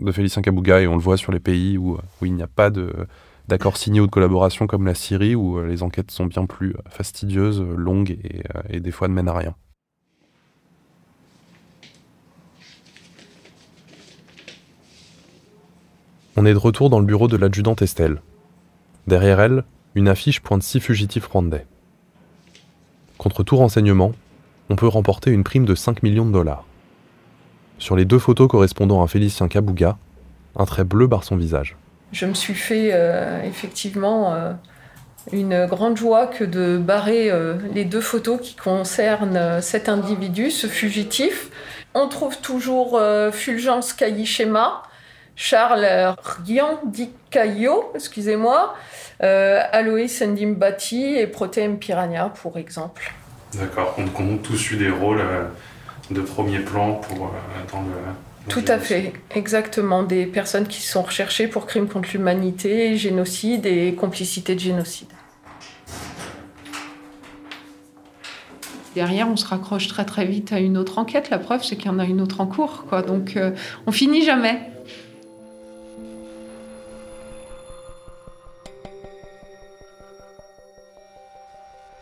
de 0.00 0.12
Félicien 0.12 0.42
Kabuga. 0.42 0.80
Et 0.82 0.86
on 0.86 0.94
le 0.94 1.00
voit 1.00 1.16
sur 1.16 1.32
les 1.32 1.40
pays 1.40 1.78
où, 1.78 1.96
il 2.22 2.34
n'y 2.34 2.42
a 2.42 2.48
pas 2.48 2.70
d'accord 3.48 3.76
signé 3.76 4.00
ou 4.00 4.06
de 4.06 4.10
collaboration 4.10 4.66
comme 4.66 4.84
la 4.84 4.94
Syrie, 4.94 5.34
où 5.34 5.58
euh, 5.58 5.66
les 5.66 5.82
enquêtes 5.82 6.10
sont 6.10 6.26
bien 6.26 6.44
plus 6.44 6.74
fastidieuses, 6.90 7.62
longues 7.62 8.10
et, 8.10 8.42
et 8.68 8.80
des 8.80 8.90
fois 8.90 9.08
ne 9.08 9.14
mènent 9.14 9.28
à 9.28 9.34
rien. 9.34 9.54
On 16.36 16.46
est 16.46 16.52
de 16.52 16.58
retour 16.58 16.90
dans 16.90 17.00
le 17.00 17.06
bureau 17.06 17.26
de 17.26 17.36
l'adjudante 17.36 17.82
Estelle. 17.82 18.22
Derrière 19.06 19.40
elle, 19.40 19.64
une 19.96 20.08
affiche 20.08 20.40
pointe 20.40 20.62
six 20.62 20.78
fugitifs 20.78 21.26
rwandais. 21.26 21.66
Contre 23.18 23.42
tout 23.42 23.56
renseignement, 23.56 24.12
on 24.68 24.76
peut 24.76 24.86
remporter 24.86 25.32
une 25.32 25.42
prime 25.42 25.64
de 25.64 25.74
5 25.74 26.04
millions 26.04 26.26
de 26.26 26.32
dollars. 26.32 26.64
Sur 27.78 27.96
les 27.96 28.04
deux 28.04 28.20
photos 28.20 28.48
correspondant 28.48 29.02
à 29.02 29.08
Félicien 29.08 29.48
Kabuga, 29.48 29.98
un 30.56 30.64
trait 30.64 30.84
bleu 30.84 31.08
barre 31.08 31.24
son 31.24 31.36
visage. 31.36 31.76
Je 32.12 32.26
me 32.26 32.34
suis 32.34 32.54
fait 32.54 32.90
euh, 32.92 33.42
effectivement 33.42 34.32
euh, 34.32 34.52
une 35.32 35.66
grande 35.66 35.96
joie 35.96 36.26
que 36.26 36.44
de 36.44 36.78
barrer 36.78 37.30
euh, 37.30 37.56
les 37.74 37.84
deux 37.84 38.00
photos 38.00 38.40
qui 38.40 38.54
concernent 38.54 39.60
cet 39.60 39.88
individu, 39.88 40.50
ce 40.50 40.68
fugitif. 40.68 41.50
On 41.94 42.06
trouve 42.06 42.40
toujours 42.40 43.00
Fulgence 43.32 43.92
Kayishema, 43.92 44.82
Charles 45.42 46.14
Riandikayo, 46.44 47.92
excusez-moi, 47.94 48.74
euh, 49.22 49.62
Aloïs 49.72 50.20
Ndimbati 50.20 51.14
et 51.14 51.26
Protein 51.26 51.76
Piranha, 51.76 52.28
pour 52.28 52.58
exemple. 52.58 53.10
D'accord, 53.54 53.96
donc 53.96 54.20
on 54.20 54.34
a 54.34 54.38
tous 54.38 54.72
eu 54.72 54.76
des 54.76 54.90
rôles 54.90 55.22
euh, 55.22 55.44
de 56.10 56.20
premier 56.20 56.58
plan 56.58 56.92
pour, 56.92 57.24
euh, 57.24 57.72
dans 57.72 57.80
le. 57.80 58.50
Tout 58.50 58.64
à 58.68 58.78
fait, 58.78 59.14
exactement. 59.34 60.02
Des 60.02 60.26
personnes 60.26 60.68
qui 60.68 60.82
sont 60.82 61.00
recherchées 61.00 61.46
pour 61.46 61.64
crimes 61.64 61.88
contre 61.88 62.10
l'humanité, 62.12 62.98
génocide 62.98 63.64
et 63.64 63.94
complicité 63.94 64.54
de 64.54 64.60
génocide. 64.60 65.08
Derrière, 68.94 69.26
on 69.26 69.36
se 69.36 69.46
raccroche 69.46 69.88
très 69.88 70.04
très 70.04 70.26
vite 70.26 70.52
à 70.52 70.58
une 70.58 70.76
autre 70.76 70.98
enquête. 70.98 71.30
La 71.30 71.38
preuve, 71.38 71.64
c'est 71.64 71.76
qu'il 71.76 71.86
y 71.86 71.94
en 71.94 71.98
a 71.98 72.04
une 72.04 72.20
autre 72.20 72.42
en 72.42 72.46
cours. 72.46 72.84
Quoi. 72.90 73.00
Donc, 73.00 73.38
on 73.86 73.92
finit 73.92 74.22
jamais. 74.22 74.69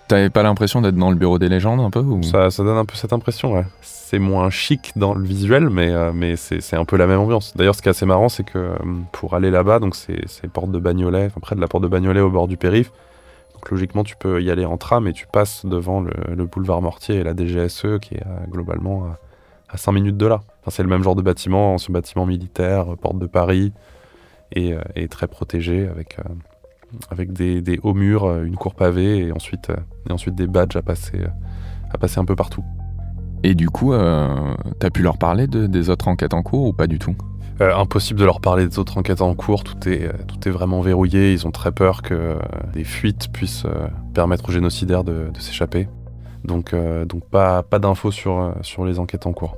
T'avais 0.08 0.30
pas 0.30 0.42
l'impression 0.42 0.80
d'être 0.80 0.96
dans 0.96 1.10
le 1.10 1.16
bureau 1.16 1.38
des 1.38 1.50
légendes 1.50 1.80
un 1.80 1.90
peu 1.90 2.02
ça, 2.22 2.48
donne 2.64 2.78
un 2.78 2.86
peu 2.86 2.94
cette 2.94 3.12
impression, 3.12 3.52
ouais. 3.52 3.64
C'est 3.82 4.18
moins 4.18 4.48
chic 4.48 4.92
dans 4.96 5.12
le 5.12 5.22
visuel, 5.22 5.68
mais, 5.68 5.90
euh, 5.90 6.34
c'est 6.36 6.76
un 6.76 6.86
peu 6.86 6.96
la 6.96 7.06
même 7.06 7.20
ambiance. 7.20 7.54
D'ailleurs, 7.54 7.74
ce 7.74 7.82
qui 7.82 7.88
est 7.88 7.90
assez 7.90 8.06
marrant, 8.06 8.30
c'est 8.30 8.42
que 8.42 8.56
euh, 8.58 8.76
pour 9.12 9.34
aller 9.34 9.50
là-bas, 9.50 9.80
donc 9.80 9.94
c'est 9.94 10.48
porte 10.50 10.70
de 10.70 10.78
Bagnolet, 10.78 11.26
enfin, 11.26 11.40
près 11.40 11.56
de 11.56 11.60
la 11.60 11.68
porte 11.68 11.82
de 11.82 11.88
Bagnolet 11.88 12.20
au 12.20 12.30
bord 12.30 12.48
du 12.48 12.56
périph', 12.56 12.90
donc 13.52 13.70
logiquement, 13.70 14.02
tu 14.02 14.16
peux 14.16 14.42
y 14.42 14.50
aller 14.50 14.64
en 14.64 14.78
tram 14.78 15.06
et 15.08 15.12
tu 15.12 15.26
passes 15.26 15.66
devant 15.66 16.00
le, 16.00 16.44
boulevard 16.46 16.80
Mortier 16.80 17.16
et 17.16 17.22
la 17.22 17.34
DGSE 17.36 17.98
qui 18.00 18.14
est 18.14 18.26
euh, 18.26 18.46
globalement 18.50 19.08
à, 19.68 19.76
5 19.76 19.92
minutes 19.92 20.16
de 20.16 20.26
là. 20.26 20.40
Enfin, 20.62 20.70
c'est 20.70 20.82
le 20.82 20.88
même 20.88 21.02
genre 21.02 21.16
de 21.16 21.22
bâtiment, 21.22 21.76
ce 21.76 21.92
bâtiment 21.92 22.24
militaire, 22.24 22.86
porte 22.98 23.18
de 23.18 23.26
Paris, 23.26 23.74
et, 24.52 24.74
et 24.96 25.08
très 25.08 25.26
protégé 25.26 25.86
avec 25.86 26.16
avec 27.10 27.32
des, 27.32 27.80
hauts 27.82 27.94
murs, 27.94 28.24
euh, 28.24 28.44
une 28.44 28.56
cour 28.56 28.74
pavée 28.74 29.26
et 29.26 29.32
ensuite, 29.32 29.70
euh, 29.70 29.76
et 30.08 30.12
ensuite 30.12 30.34
des 30.34 30.46
badges 30.46 30.76
à 30.76 30.82
passer, 30.82 31.18
euh, 31.20 31.28
à 31.90 31.98
passer 31.98 32.18
un 32.18 32.24
peu 32.24 32.36
partout. 32.36 32.64
Et 33.42 33.54
du 33.54 33.70
coup, 33.70 33.92
euh, 33.92 34.54
t'as 34.78 34.90
pu 34.90 35.02
leur 35.02 35.18
parler 35.18 35.46
de, 35.46 35.66
des 35.66 35.90
autres 35.90 36.08
enquêtes 36.08 36.34
en 36.34 36.42
cours 36.42 36.68
ou 36.68 36.72
pas 36.72 36.86
du 36.86 36.98
tout? 36.98 37.14
Impossible 37.60 38.20
de 38.20 38.24
leur 38.24 38.40
parler 38.40 38.68
des 38.68 38.78
autres 38.78 38.98
enquêtes 38.98 39.20
en 39.20 39.34
cours, 39.34 39.64
tout 39.64 39.88
est, 39.88 40.08
tout 40.28 40.48
est 40.48 40.52
vraiment 40.52 40.80
verrouillé, 40.80 41.32
ils 41.32 41.44
ont 41.44 41.50
très 41.50 41.72
peur 41.72 42.02
que 42.02 42.36
des 42.72 42.84
fuites 42.84 43.32
puissent 43.32 43.66
permettre 44.14 44.48
aux 44.48 44.52
génocidaires 44.52 45.02
de, 45.02 45.30
de 45.34 45.40
s'échapper. 45.40 45.88
Donc, 46.44 46.72
donc 47.06 47.28
pas, 47.28 47.64
pas 47.64 47.80
d'infos 47.80 48.12
sur, 48.12 48.54
sur 48.62 48.84
les 48.84 49.00
enquêtes 49.00 49.26
en 49.26 49.32
cours. 49.32 49.56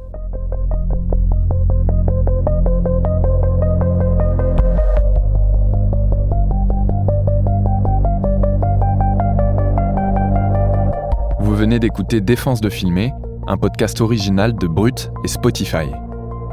Venez 11.60 11.78
d'écouter 11.78 12.22
Défense 12.22 12.62
de 12.62 12.70
filmer, 12.70 13.12
un 13.46 13.58
podcast 13.58 14.00
original 14.00 14.54
de 14.54 14.66
Brut 14.66 15.12
et 15.24 15.28
Spotify. 15.28 15.90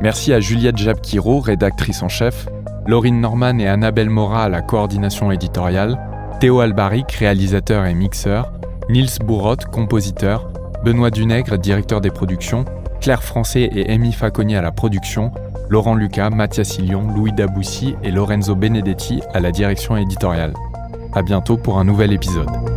Merci 0.02 0.34
à 0.34 0.42
Juliette 0.42 0.76
Jabquiro, 0.76 1.40
rédactrice 1.40 2.04
en 2.04 2.10
chef, 2.10 2.50
Laurine 2.86 3.22
Norman 3.22 3.58
et 3.58 3.70
Annabelle 3.70 4.10
Mora 4.10 4.44
à 4.44 4.50
la 4.50 4.62
coordination 4.62 5.32
éditoriale, 5.32 5.98
Théo 6.42 6.60
Albaric, 6.60 7.10
réalisateur 7.14 7.86
et 7.86 7.94
mixeur, 7.94 8.52
Nils 8.90 9.20
Bourrotte, 9.24 9.64
compositeur, 9.68 10.50
Benoît 10.84 11.10
Dunègre, 11.10 11.58
directeur 11.58 12.02
des 12.02 12.12
productions, 12.12 12.66
Claire 13.00 13.24
Français 13.24 13.70
et 13.72 13.90
Amy 13.90 14.12
Faconi 14.12 14.58
à 14.58 14.62
la 14.62 14.74
production, 14.74 15.32
Laurent 15.70 15.96
Lucas, 15.96 16.32
Mathias 16.32 16.68
Sillon, 16.68 17.10
Louis 17.16 17.32
Daboussi 17.32 17.96
et 18.04 18.12
Lorenzo 18.12 18.56
Benedetti 18.56 19.22
à 19.34 19.40
la 19.40 19.52
direction 19.52 19.96
éditoriale. 19.96 20.54
À 21.14 21.22
bientôt 21.22 21.56
pour 21.56 21.80
un 21.80 21.86
nouvel 21.86 22.12
épisode. 22.12 22.77